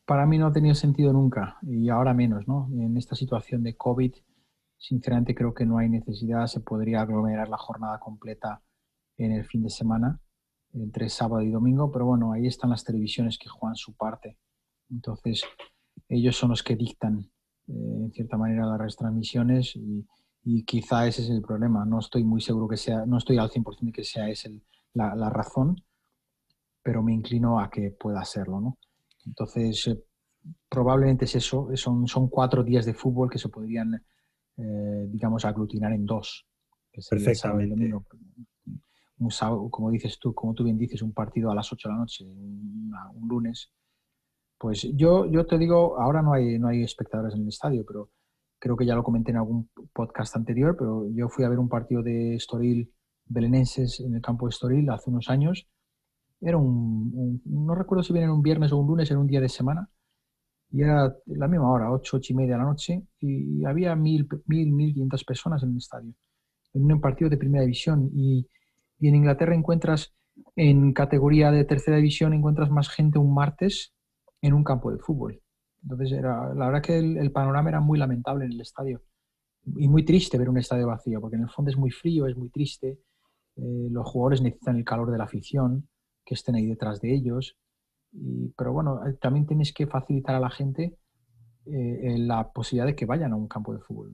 Para 0.05 0.25
mí 0.25 0.37
no 0.37 0.47
ha 0.47 0.53
tenido 0.53 0.73
sentido 0.73 1.13
nunca 1.13 1.57
y 1.61 1.89
ahora 1.89 2.13
menos, 2.13 2.47
¿no? 2.47 2.69
En 2.73 2.97
esta 2.97 3.15
situación 3.15 3.61
de 3.61 3.75
COVID 3.75 4.13
Sinceramente 4.79 5.35
creo 5.35 5.53
que 5.53 5.65
no 5.65 5.77
hay 5.77 5.89
necesidad, 5.89 6.47
se 6.47 6.61
podría 6.61 7.01
aglomerar 7.01 7.49
la 7.49 7.57
jornada 7.57 7.99
completa 7.99 8.63
en 9.17 9.33
el 9.33 9.43
fin 9.43 9.61
de 9.61 9.69
semana, 9.69 10.21
entre 10.73 11.09
sábado 11.09 11.41
y 11.41 11.51
domingo, 11.51 11.91
pero 11.91 12.05
bueno, 12.05 12.31
ahí 12.31 12.47
están 12.47 12.69
las 12.69 12.85
televisiones 12.85 13.37
que 13.37 13.49
juegan 13.49 13.75
su 13.75 13.93
parte. 13.97 14.37
Entonces, 14.89 15.43
ellos 16.07 16.35
son 16.35 16.51
los 16.51 16.63
que 16.63 16.75
dictan, 16.75 17.29
eh, 17.67 17.73
en 17.73 18.11
cierta 18.11 18.37
manera, 18.37 18.65
las 18.65 18.79
retransmisiones 18.79 19.75
y, 19.75 20.05
quizá 20.65 21.05
ese 21.05 21.21
es 21.21 21.29
el 21.29 21.41
problema. 21.41 21.85
No 21.85 21.99
estoy 21.99 22.23
muy 22.23 22.41
seguro 22.41 22.67
que 22.67 22.77
sea, 22.77 23.05
no 23.05 23.17
estoy 23.17 23.37
al 23.37 23.51
100% 23.51 23.85
de 23.85 23.91
que 23.91 24.03
sea 24.03 24.29
esa 24.29 24.49
la, 24.93 25.13
la, 25.13 25.29
razón, 25.29 25.75
pero 26.81 27.03
me 27.03 27.13
inclino 27.13 27.59
a 27.59 27.69
que 27.69 27.91
pueda 27.91 28.25
serlo, 28.25 28.59
¿no? 28.59 28.77
Entonces, 29.27 29.87
eh, 29.87 30.03
probablemente 30.67 31.25
es 31.25 31.35
eso, 31.35 31.69
son, 31.75 32.07
son 32.07 32.29
cuatro 32.29 32.63
días 32.63 32.85
de 32.85 32.95
fútbol 32.95 33.29
que 33.29 33.37
se 33.37 33.49
podrían 33.49 34.01
eh, 34.61 35.07
digamos, 35.07 35.45
aglutinar 35.45 35.93
en 35.93 36.05
dos. 36.05 36.45
Perfectamente. 37.09 37.93
Un 39.19 39.31
sábado, 39.31 39.69
como 39.69 39.89
dices 39.89 40.19
tú, 40.19 40.33
como 40.33 40.53
tú 40.53 40.65
bien 40.65 40.77
dices, 40.77 41.01
un 41.01 41.13
partido 41.13 41.49
a 41.49 41.55
las 41.55 41.71
8 41.71 41.87
de 41.87 41.93
la 41.93 41.99
noche, 41.99 42.25
un, 42.25 42.91
lunes. 43.27 43.71
Pues 44.59 44.85
yo, 44.93 45.25
yo 45.25 45.45
te 45.45 45.57
digo, 45.57 45.97
ahora 45.99 46.21
no 46.21 46.33
hay, 46.33 46.59
no 46.59 46.67
hay 46.67 46.83
espectadores 46.83 47.33
en 47.33 47.43
el 47.43 47.47
estadio, 47.47 47.85
pero 47.87 48.09
creo 48.59 48.75
que 48.75 48.85
ya 48.85 48.93
lo 48.93 49.03
comenté 49.03 49.31
en 49.31 49.37
algún 49.37 49.69
podcast 49.93 50.35
anterior, 50.35 50.75
pero 50.77 51.09
yo 51.11 51.29
fui 51.29 51.45
a 51.45 51.49
ver 51.49 51.59
un 51.59 51.69
partido 51.69 52.03
de 52.03 52.35
Estoril 52.35 52.91
belenenses 53.25 54.01
en 54.01 54.15
el 54.15 54.21
campo 54.21 54.47
de 54.47 54.49
Estoril 54.49 54.89
hace 54.89 55.09
unos 55.09 55.29
años. 55.29 55.65
Era 56.41 56.57
un, 56.57 57.41
no 57.45 57.73
recuerdo 57.73 58.03
si 58.03 58.11
viene 58.11 58.29
un 58.29 58.41
viernes 58.41 58.73
o 58.73 58.77
un 58.77 58.87
lunes, 58.87 59.09
era 59.09 59.19
un 59.19 59.27
día 59.27 59.39
de 59.39 59.47
semana, 59.47 59.89
y 60.71 60.81
era 60.81 61.15
la 61.27 61.47
misma 61.47 61.71
hora, 61.71 61.91
ocho, 61.91 62.17
ocho 62.17 62.33
y 62.33 62.35
media 62.35 62.55
de 62.55 62.59
la 62.59 62.65
noche, 62.65 63.07
y 63.21 63.63
había 63.63 63.95
mil, 63.95 64.27
mil, 64.45 64.73
mil 64.73 64.93
quinientas 64.93 65.23
personas 65.23 65.63
en 65.63 65.71
el 65.71 65.77
estadio, 65.77 66.13
en 66.73 66.91
un 66.91 66.99
partido 66.99 67.29
de 67.29 67.37
primera 67.37 67.63
división. 67.63 68.09
Y, 68.13 68.45
y, 68.99 69.07
en 69.07 69.15
Inglaterra 69.15 69.55
encuentras, 69.55 70.13
en 70.57 70.91
categoría 70.91 71.49
de 71.49 71.63
tercera 71.63 71.95
división, 71.95 72.33
encuentras 72.33 72.69
más 72.69 72.89
gente 72.89 73.19
un 73.19 73.33
martes 73.33 73.93
en 74.41 74.53
un 74.53 74.63
campo 74.63 74.91
de 74.91 74.99
fútbol. 74.99 75.41
Entonces, 75.83 76.11
era, 76.11 76.53
la 76.53 76.67
verdad 76.67 76.81
que 76.81 76.97
el, 76.97 77.31
panorama 77.31 77.69
era 77.69 77.79
muy 77.79 77.97
lamentable 77.97 78.45
en 78.45 78.53
el 78.53 78.61
estadio. 78.61 79.01
Y 79.77 79.87
muy 79.87 80.03
triste 80.03 80.37
ver 80.37 80.49
un 80.49 80.57
estadio 80.57 80.87
vacío, 80.87 81.21
porque 81.21 81.35
en 81.35 81.43
el 81.43 81.49
fondo 81.49 81.71
es 81.71 81.77
muy 81.77 81.91
frío, 81.91 82.27
es 82.27 82.35
muy 82.37 82.49
triste. 82.49 82.99
Eh, 83.55 83.87
los 83.91 84.07
jugadores 84.07 84.41
necesitan 84.41 84.77
el 84.77 84.85
calor 84.85 85.11
de 85.11 85.17
la 85.17 85.25
afición, 85.25 85.87
que 86.25 86.35
estén 86.35 86.55
ahí 86.55 86.65
detrás 86.65 87.01
de 87.01 87.13
ellos 87.13 87.57
pero 88.57 88.73
bueno, 88.73 89.05
eh, 89.07 89.13
también 89.21 89.45
tienes 89.45 89.73
que 89.73 89.87
facilitar 89.87 90.35
a 90.35 90.39
la 90.39 90.49
gente 90.49 90.97
eh, 91.65 92.15
la 92.17 92.51
posibilidad 92.51 92.87
de 92.87 92.95
que 92.95 93.05
vayan 93.05 93.33
a 93.33 93.35
un 93.35 93.47
campo 93.47 93.73
de 93.73 93.79
fútbol. 93.79 94.13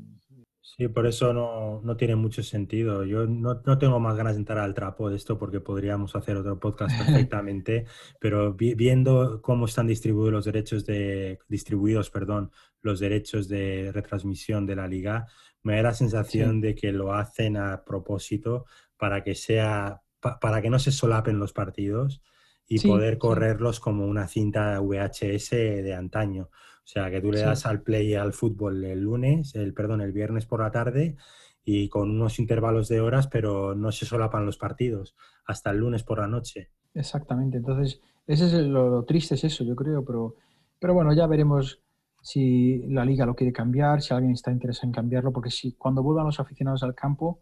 Sí, 0.65 0.87
por 0.87 1.05
eso 1.05 1.31
no, 1.31 1.79
no 1.83 1.95
tiene 1.95 2.15
mucho 2.15 2.41
sentido. 2.41 3.05
Yo 3.05 3.27
no, 3.27 3.61
no, 3.63 3.77
tengo 3.77 3.99
más 3.99 4.17
ganas 4.17 4.33
de 4.33 4.39
entrar 4.39 4.57
al 4.57 4.73
trapo 4.73 5.09
de 5.11 5.15
esto 5.15 5.37
porque 5.37 5.61
podríamos 5.61 6.15
hacer 6.15 6.35
otro 6.35 6.59
podcast 6.59 6.97
perfectamente, 7.29 7.85
pero 8.19 8.53
viendo 8.55 9.41
cómo 9.43 9.67
están 9.67 9.85
distribuidos 9.85 10.33
los 10.33 10.45
derechos 10.45 10.83
de 10.85 11.37
distribuidos, 11.47 12.09
perdón, 12.09 12.51
los 12.81 12.99
derechos 12.99 13.47
de 13.47 13.91
retransmisión 13.93 14.65
de 14.65 14.75
la 14.75 14.87
liga, 14.87 15.27
me 15.61 15.75
da 15.75 15.83
la 15.83 15.93
sensación 15.93 16.61
de 16.61 16.73
que 16.73 16.91
lo 16.91 17.13
hacen 17.13 17.57
a 17.57 17.83
propósito 17.85 18.65
para 18.97 19.23
que 19.23 19.35
sea 19.35 20.01
para 20.19 20.61
que 20.63 20.71
no 20.71 20.79
se 20.79 20.91
solapen 20.91 21.37
los 21.37 21.53
partidos 21.53 22.23
y 22.67 22.79
poder 22.79 23.19
correrlos 23.19 23.79
como 23.79 24.07
una 24.07 24.27
cinta 24.27 24.79
VHS 24.79 25.51
de 25.51 25.93
antaño. 25.93 26.49
O 26.85 26.87
sea, 26.87 27.09
que 27.09 27.19
tú 27.19 27.31
le 27.31 27.41
das 27.41 27.65
al 27.65 27.81
play 27.81 28.13
al 28.13 28.31
fútbol 28.31 28.83
el 28.85 29.01
lunes, 29.01 29.55
el 29.55 29.73
perdón, 29.73 30.01
el 30.01 30.11
viernes 30.11 30.45
por 30.45 30.61
la 30.61 30.71
tarde 30.71 31.17
y 31.63 31.89
con 31.89 32.11
unos 32.11 32.37
intervalos 32.39 32.87
de 32.87 33.01
horas, 33.01 33.27
pero 33.27 33.73
no 33.73 33.91
se 33.91 34.05
solapan 34.05 34.45
los 34.45 34.57
partidos 34.57 35.15
hasta 35.45 35.71
el 35.71 35.79
lunes 35.79 36.03
por 36.03 36.19
la 36.19 36.27
noche. 36.27 36.69
Exactamente. 36.93 37.57
Entonces, 37.57 37.99
ese 38.27 38.45
es 38.45 38.53
lo, 38.53 39.03
triste 39.03 39.35
es 39.35 39.43
eso, 39.43 39.63
yo 39.63 39.75
creo, 39.75 40.05
pero 40.05 40.35
pero 40.79 40.93
bueno, 40.93 41.13
ya 41.13 41.27
veremos 41.27 41.81
si 42.21 42.83
la 42.87 43.05
liga 43.05 43.25
lo 43.25 43.35
quiere 43.35 43.53
cambiar, 43.53 44.01
si 44.01 44.13
alguien 44.13 44.33
está 44.33 44.51
interesado 44.51 44.87
en 44.87 44.93
cambiarlo, 44.93 45.31
porque 45.31 45.49
si 45.49 45.73
cuando 45.73 46.03
vuelvan 46.03 46.25
los 46.25 46.39
aficionados 46.39 46.83
al 46.83 46.95
campo, 46.95 47.41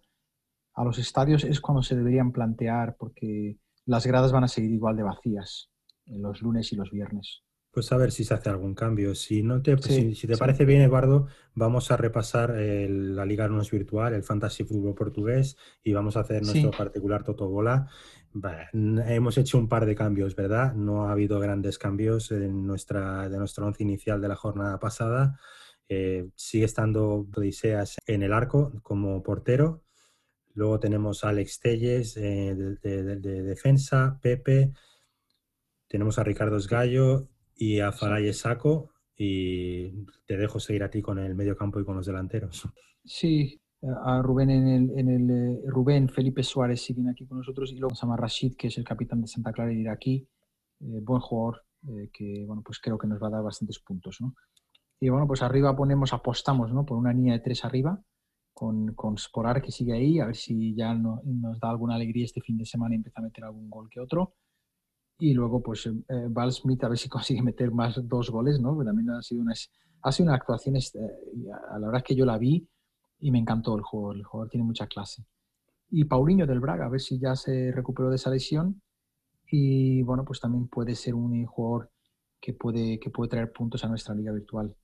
a 0.73 0.83
los 0.83 0.97
estadios 0.97 1.43
es 1.43 1.59
cuando 1.61 1.81
se 1.81 1.95
deberían 1.95 2.31
plantear, 2.31 2.95
porque 2.97 3.57
las 3.85 4.05
gradas 4.05 4.31
van 4.31 4.43
a 4.43 4.47
seguir 4.47 4.71
igual 4.71 4.95
de 4.95 5.03
vacías 5.03 5.69
los 6.05 6.41
lunes 6.41 6.71
y 6.73 6.75
los 6.75 6.91
viernes. 6.91 7.43
Pues 7.73 7.91
a 7.91 7.97
ver 7.97 8.11
si 8.11 8.23
se 8.23 8.35
hace 8.35 8.49
algún 8.49 8.75
cambio. 8.75 9.15
Si, 9.15 9.41
no 9.41 9.63
te, 9.63 9.75
si, 9.81 10.27
te 10.27 10.37
parece 10.37 10.63
bien, 10.63 10.83
Eduardo, 10.83 11.25
vamos 11.55 11.89
a 11.89 11.97
repasar 11.97 12.51
la 12.51 13.25
Liga 13.25 13.47
No 13.47 13.63
Virtual, 13.63 14.13
el 14.13 14.21
Fantasy 14.21 14.63
Fútbol 14.63 14.93
Portugués, 14.93 15.57
y 15.83 15.91
vamos 15.91 16.15
a 16.15 16.19
hacer 16.19 16.43
nuestro 16.43 16.69
particular 16.69 17.23
Totobola. 17.23 17.87
hemos 18.73 19.39
hecho 19.39 19.57
un 19.57 19.67
par 19.67 19.87
de 19.87 19.95
cambios, 19.95 20.35
¿verdad? 20.35 20.75
No 20.75 21.07
ha 21.07 21.13
habido 21.13 21.39
grandes 21.39 21.79
cambios 21.79 22.31
en 22.31 22.67
nuestra, 22.67 23.27
de 23.27 23.39
nuestro 23.39 23.65
once 23.65 23.81
inicial 23.81 24.21
de 24.21 24.27
la 24.27 24.35
jornada 24.35 24.79
pasada. 24.79 25.39
Eh, 25.89 26.29
sigue 26.35 26.65
estando 26.65 27.27
Odiseas 27.35 27.97
en 28.05 28.21
el 28.21 28.33
arco 28.33 28.71
como 28.83 29.23
portero. 29.23 29.83
Luego 30.53 30.79
tenemos 30.79 31.23
a 31.23 31.29
Alex 31.29 31.59
Telles 31.59 32.17
eh, 32.17 32.53
de, 32.55 33.43
defensa, 33.43 34.19
Pepe, 34.21 34.73
tenemos 35.87 36.19
a 36.19 36.23
Ricardo 36.23 36.57
Esgallo 36.57 37.29
y 37.55 37.79
a 37.79 37.91
Faray 37.91 38.33
Saco 38.33 38.91
y 39.15 40.05
te 40.25 40.37
dejo 40.37 40.59
seguir 40.59 40.83
a 40.83 40.89
ti 40.89 41.01
con 41.01 41.19
el 41.19 41.35
medio 41.35 41.55
campo 41.55 41.79
y 41.79 41.85
con 41.85 41.95
los 41.95 42.05
delanteros. 42.05 42.67
Sí, 43.03 43.61
a 44.05 44.21
Rubén 44.21 44.49
en 44.49 44.67
el, 44.67 44.97
en 44.97 45.09
el 45.09 45.29
eh, 45.29 45.61
Rubén, 45.67 46.09
Felipe 46.09 46.43
Suárez 46.43 46.81
siguen 46.81 47.09
aquí 47.09 47.25
con 47.25 47.37
nosotros 47.37 47.71
y 47.71 47.77
luego 47.77 47.95
a 48.01 48.17
Rashid, 48.17 48.55
que 48.55 48.67
es 48.67 48.77
el 48.77 48.83
capitán 48.83 49.21
de 49.21 49.27
Santa 49.27 49.51
Clara 49.51 49.73
y 49.73 49.83
de 49.83 49.89
aquí, 49.89 50.27
eh, 50.79 50.99
buen 51.01 51.19
jugador 51.19 51.63
que 52.13 52.45
bueno 52.47 52.61
pues 52.65 52.79
creo 52.79 52.97
que 52.97 53.07
nos 53.07 53.21
va 53.21 53.27
a 53.27 53.31
dar 53.31 53.43
bastantes 53.43 53.79
puntos, 53.79 54.21
¿no? 54.21 54.35
Y 54.99 55.09
bueno, 55.09 55.27
pues 55.27 55.41
arriba 55.41 55.75
ponemos, 55.75 56.13
apostamos, 56.13 56.71
¿no? 56.73 56.85
Por 56.85 56.97
una 56.97 57.11
línea 57.11 57.33
de 57.33 57.41
tres 57.41 57.65
arriba, 57.65 58.01
con, 58.53 58.93
con 58.93 59.17
Sporar 59.17 59.61
que 59.61 59.71
sigue 59.71 59.91
ahí, 59.91 60.19
a 60.19 60.27
ver 60.27 60.35
si 60.37 60.73
ya 60.75 60.93
no, 60.93 61.21
nos 61.25 61.59
da 61.59 61.69
alguna 61.69 61.95
alegría 61.95 62.23
este 62.23 62.39
fin 62.39 62.57
de 62.57 62.65
semana 62.65 62.95
y 62.95 62.97
empieza 62.97 63.19
a 63.19 63.23
meter 63.23 63.43
algún 63.43 63.69
gol 63.69 63.89
que 63.89 63.99
otro. 63.99 64.35
Y 65.19 65.33
luego, 65.33 65.61
pues, 65.61 65.85
eh, 65.85 66.27
Val 66.29 66.51
Smith 66.51 66.83
a 66.83 66.89
ver 66.89 66.97
si 66.97 67.09
consigue 67.09 67.41
meter 67.41 67.71
más 67.71 67.99
dos 68.07 68.29
goles, 68.29 68.59
¿no? 68.59 68.73
Porque 68.73 68.87
también 68.87 69.09
ha 69.11 69.21
sido 69.21 69.41
una, 69.41 69.53
ha 70.01 70.11
sido 70.11 70.27
una 70.27 70.35
actuación, 70.35 70.75
este, 70.75 70.99
a 70.99 71.79
la 71.79 71.87
verdad 71.87 72.01
es 72.01 72.03
que 72.03 72.15
yo 72.15 72.25
la 72.25 72.37
vi 72.37 72.67
y 73.19 73.31
me 73.31 73.39
encantó 73.39 73.75
el 73.75 73.83
juego, 73.83 74.13
el 74.13 74.23
jugador 74.23 74.49
tiene 74.49 74.65
mucha 74.65 74.87
clase. 74.87 75.25
Y 75.89 76.05
Paulinho 76.05 76.47
del 76.47 76.59
Braga, 76.59 76.85
a 76.85 76.89
ver 76.89 76.99
si 76.99 77.19
ya 77.19 77.35
se 77.35 77.71
recuperó 77.71 78.09
de 78.09 78.15
esa 78.15 78.29
lesión 78.29 78.81
y 79.47 80.01
bueno, 80.01 80.25
pues 80.25 80.39
también 80.39 80.67
puede 80.67 80.95
ser 80.95 81.13
un 81.13 81.45
jugador 81.45 81.91
que 82.41 82.53
puede, 82.53 82.99
que 82.99 83.11
puede 83.11 83.29
traer 83.29 83.51
puntos 83.51 83.83
a 83.83 83.87
nuestra 83.87 84.15
liga 84.15 84.31
virtual. 84.31 84.75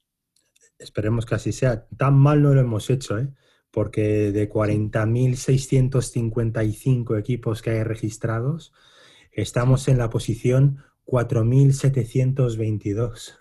Esperemos 0.78 1.26
que 1.26 1.36
así 1.36 1.52
sea. 1.52 1.88
Tan 1.98 2.18
mal 2.18 2.42
no 2.42 2.54
lo 2.54 2.62
hemos 2.62 2.90
hecho, 2.90 3.18
¿eh? 3.18 3.34
porque 3.72 4.32
de 4.32 4.50
40.655 4.50 7.20
equipos 7.20 7.62
que 7.62 7.72
hay 7.72 7.84
registrados, 7.84 8.72
estamos 9.32 9.88
en 9.88 9.98
la 9.98 10.10
posición 10.10 10.84
4.722. 11.06 13.40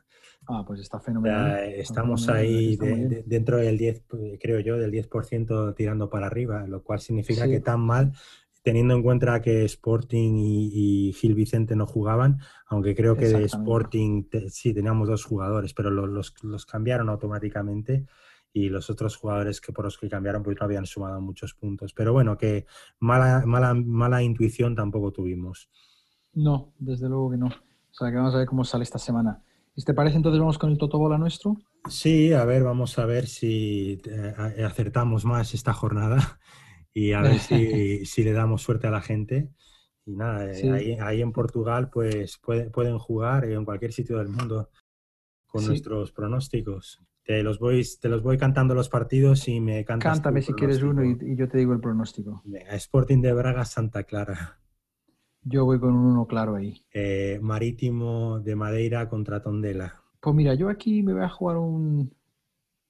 Ah, 0.51 0.64
pues 0.66 0.81
está 0.81 0.98
fenomenal. 0.98 1.59
estamos 1.74 2.31
ahí 2.31 2.79
dentro 3.27 3.59
del 3.59 3.77
10, 3.77 4.05
creo 4.40 4.61
yo, 4.61 4.79
del 4.79 4.90
10% 4.90 5.74
tirando 5.74 6.09
para 6.09 6.27
arriba, 6.27 6.66
lo 6.66 6.83
cual 6.83 7.01
significa 7.01 7.46
que 7.46 7.61
tan 7.61 7.81
mal, 7.81 8.14
teniendo 8.62 8.94
en 8.94 9.03
cuenta 9.03 9.42
que 9.42 9.64
Sporting 9.64 10.37
y, 10.38 11.12
Gil 11.12 11.35
Vicente 11.35 11.77
no 11.77 11.87
jugaban, 11.87 12.38
aunque 12.66 12.94
creo 12.94 13.14
que 13.16 13.29
de 13.29 13.44
Sporting 13.44 14.24
sí 14.48 14.72
teníamos 14.72 15.09
dos 15.09 15.24
jugadores, 15.24 15.74
pero 15.74 15.90
los, 15.90 16.35
los 16.42 16.64
cambiaron 16.64 17.11
automáticamente 17.11 18.07
y 18.52 18.68
los 18.68 18.90
otros 18.90 19.16
jugadores 19.16 19.61
que 19.61 19.72
por 19.72 19.84
los 19.84 19.98
que 19.98 20.08
cambiaron 20.08 20.42
pues 20.42 20.56
no 20.58 20.64
habían 20.64 20.87
sumado 20.87 21.20
muchos 21.20 21.54
puntos. 21.54 21.92
Pero 21.92 22.12
bueno, 22.12 22.37
que 22.37 22.66
mala, 22.98 23.44
mala, 23.46 23.74
mala 23.74 24.22
intuición 24.22 24.74
tampoco 24.74 25.12
tuvimos. 25.12 25.68
No, 26.32 26.72
desde 26.78 27.08
luego 27.08 27.30
que 27.30 27.37
no. 27.37 27.46
O 27.46 27.92
sea, 27.92 28.11
que 28.11 28.16
vamos 28.16 28.34
a 28.34 28.38
ver 28.38 28.46
cómo 28.46 28.64
sale 28.64 28.84
esta 28.84 28.98
semana. 28.98 29.42
¿Y 29.74 29.82
te 29.82 29.94
parece 29.94 30.16
entonces 30.16 30.40
vamos 30.40 30.58
con 30.58 30.70
el 30.70 30.78
Totobola 30.78 31.18
nuestro? 31.18 31.56
Sí, 31.88 32.32
a 32.32 32.44
ver, 32.44 32.64
vamos 32.64 32.98
a 32.98 33.06
ver 33.06 33.26
si 33.26 34.00
eh, 34.04 34.34
acertamos 34.64 35.24
más 35.24 35.54
esta 35.54 35.72
jornada 35.72 36.40
y 36.92 37.12
a 37.12 37.22
ver 37.22 37.38
si, 37.38 38.04
si 38.04 38.24
le 38.24 38.32
damos 38.32 38.62
suerte 38.62 38.88
a 38.88 38.90
la 38.90 39.00
gente. 39.00 39.52
Y 40.04 40.16
nada, 40.16 40.50
eh, 40.50 40.98
ahí, 41.00 41.20
en 41.20 41.32
Portugal 41.32 41.90
pues 41.90 42.38
pueden 42.38 42.98
jugar 42.98 43.44
en 43.44 43.64
cualquier 43.64 43.92
sitio 43.92 44.18
del 44.18 44.28
mundo 44.28 44.70
con 45.46 45.66
nuestros 45.66 46.12
pronósticos. 46.12 47.02
Te 47.29 47.43
los, 47.43 47.59
voy, 47.59 47.87
te 48.01 48.09
los 48.09 48.23
voy 48.23 48.38
cantando 48.38 48.75
los 48.75 48.88
partidos 48.88 49.49
y 49.49 49.61
me 49.61 49.85
cantas. 49.85 50.14
Cántame 50.14 50.41
si 50.41 50.55
quieres 50.55 50.83
uno 50.83 51.05
y, 51.05 51.37
yo 51.37 51.47
te 51.47 51.59
digo 51.59 51.75
el 51.75 51.79
pronóstico. 51.79 52.43
Sporting 52.71 53.21
de 53.21 53.35
Braga, 53.35 53.67
Santa 53.67 54.05
Clara. 54.05 54.59
Yo 55.43 55.67
voy 55.67 55.79
con 55.79 55.95
un 55.95 56.07
uno 56.07 56.27
claro 56.27 56.55
ahí. 56.55 56.87
Eh, 56.91 57.38
Marítimo 57.43 58.41
de 58.41 58.57
Madeira 58.57 59.11
contra 59.11 59.43
Tondela. 59.43 60.03
Pues 60.21 60.35
mira, 60.35 60.55
yo 60.55 60.71
aquí 60.71 61.03
me 61.03 61.12
voy 61.12 61.23
a 61.23 61.29
jugar 61.29 61.59
un 61.59 62.14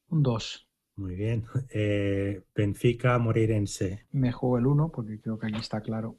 2. 0.09 0.69
Muy 0.95 1.17
bien. 1.17 1.45
Eh, 1.71 2.45
Benfica, 2.55 3.19
Moreirense. 3.19 4.07
Me 4.13 4.31
juego 4.31 4.59
el 4.59 4.67
1 4.69 4.93
porque 4.93 5.21
creo 5.21 5.37
que 5.37 5.49
aquí 5.49 5.59
está 5.59 5.81
claro. 5.81 6.17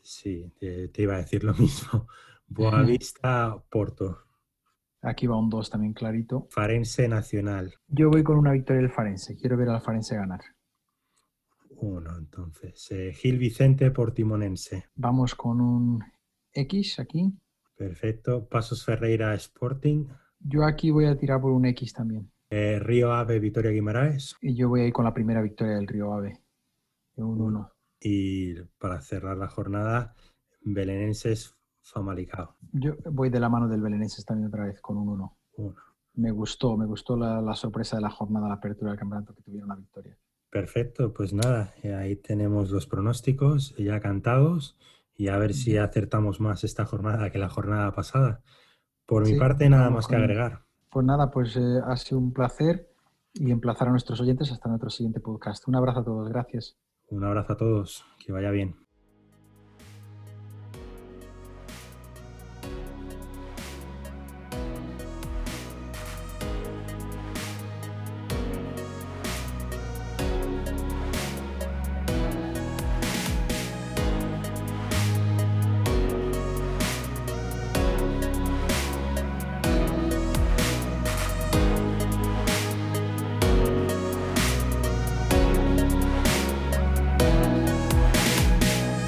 Sí, 0.00 0.50
te, 0.58 0.88
te 0.88 1.02
iba 1.02 1.16
a 1.16 1.18
decir 1.18 1.44
lo 1.44 1.52
mismo. 1.52 2.08
Boavista, 2.48 3.62
Porto. 3.68 4.27
Aquí 5.08 5.26
va 5.26 5.38
un 5.38 5.48
2 5.48 5.70
también 5.70 5.94
clarito. 5.94 6.46
Farense 6.50 7.08
Nacional. 7.08 7.74
Yo 7.86 8.10
voy 8.10 8.22
con 8.22 8.36
una 8.36 8.52
victoria 8.52 8.82
del 8.82 8.90
Farense. 8.90 9.36
Quiero 9.36 9.56
ver 9.56 9.70
al 9.70 9.80
Farense 9.80 10.16
ganar. 10.16 10.40
Uno, 11.80 12.16
entonces. 12.18 12.90
Eh, 12.90 13.12
Gil 13.14 13.38
Vicente 13.38 13.90
Portimonense. 13.90 14.84
Vamos 14.96 15.34
con 15.34 15.62
un 15.62 16.04
X 16.52 16.98
aquí. 17.00 17.32
Perfecto. 17.74 18.46
Pasos 18.46 18.84
Ferreira 18.84 19.32
Sporting. 19.34 20.06
Yo 20.40 20.64
aquí 20.64 20.90
voy 20.90 21.06
a 21.06 21.16
tirar 21.16 21.40
por 21.40 21.52
un 21.52 21.64
X 21.66 21.94
también. 21.94 22.30
Eh, 22.50 22.78
Río 22.78 23.12
Ave 23.12 23.38
Victoria 23.38 23.70
Guimaraes. 23.70 24.36
Y 24.42 24.54
yo 24.54 24.68
voy 24.68 24.82
a 24.82 24.86
ir 24.86 24.92
con 24.92 25.04
la 25.04 25.14
primera 25.14 25.40
victoria 25.40 25.76
del 25.76 25.86
Río 25.86 26.12
Ave. 26.12 26.38
un 27.16 27.40
1. 27.40 27.72
Y 28.00 28.54
para 28.78 29.00
cerrar 29.00 29.38
la 29.38 29.48
jornada, 29.48 30.14
Belenenses 30.60 31.57
Famalicao. 31.92 32.56
Yo 32.72 32.94
voy 33.10 33.30
de 33.30 33.40
la 33.40 33.48
mano 33.48 33.68
del 33.68 33.80
Belenenses 33.80 34.24
también 34.24 34.48
otra 34.48 34.66
vez 34.66 34.80
con 34.80 34.96
un 34.96 35.08
1. 35.08 35.36
Me 36.14 36.30
gustó, 36.30 36.76
me 36.76 36.86
gustó 36.86 37.16
la, 37.16 37.54
sorpresa 37.54 37.96
de 37.96 38.02
la 38.02 38.10
jornada, 38.10 38.48
la 38.48 38.54
apertura 38.54 38.90
del 38.90 38.98
campeonato 38.98 39.34
que 39.34 39.42
tuvieron 39.42 39.68
la 39.68 39.76
victoria. 39.76 40.16
Perfecto, 40.50 41.12
pues 41.12 41.32
nada, 41.32 41.74
eh, 41.82 41.94
ahí 41.94 42.16
tenemos 42.16 42.70
los 42.70 42.86
pronósticos 42.86 43.74
ya 43.76 44.00
cantados 44.00 44.76
y 45.14 45.28
a 45.28 45.36
ver 45.36 45.52
si 45.52 45.76
acertamos 45.76 46.40
más 46.40 46.64
esta 46.64 46.84
jornada 46.86 47.30
que 47.30 47.38
la 47.38 47.48
jornada 47.48 47.92
pasada. 47.92 48.42
Por 49.04 49.26
mi 49.26 49.38
parte, 49.38 49.68
nada 49.68 49.90
más 49.90 50.06
que 50.06 50.16
agregar. 50.16 50.64
Pues 50.90 51.04
nada, 51.04 51.30
pues 51.30 51.56
eh, 51.56 51.80
ha 51.84 51.96
sido 51.96 52.18
un 52.18 52.32
placer 52.32 52.90
y 53.34 53.50
emplazar 53.50 53.88
a 53.88 53.90
nuestros 53.90 54.20
oyentes 54.20 54.50
hasta 54.52 54.68
nuestro 54.68 54.90
siguiente 54.90 55.20
podcast. 55.20 55.66
Un 55.68 55.76
abrazo 55.76 56.00
a 56.00 56.04
todos, 56.04 56.28
gracias. 56.28 56.76
Un 57.08 57.24
abrazo 57.24 57.52
a 57.52 57.56
todos, 57.56 58.04
que 58.24 58.32
vaya 58.32 58.50
bien. 58.50 58.87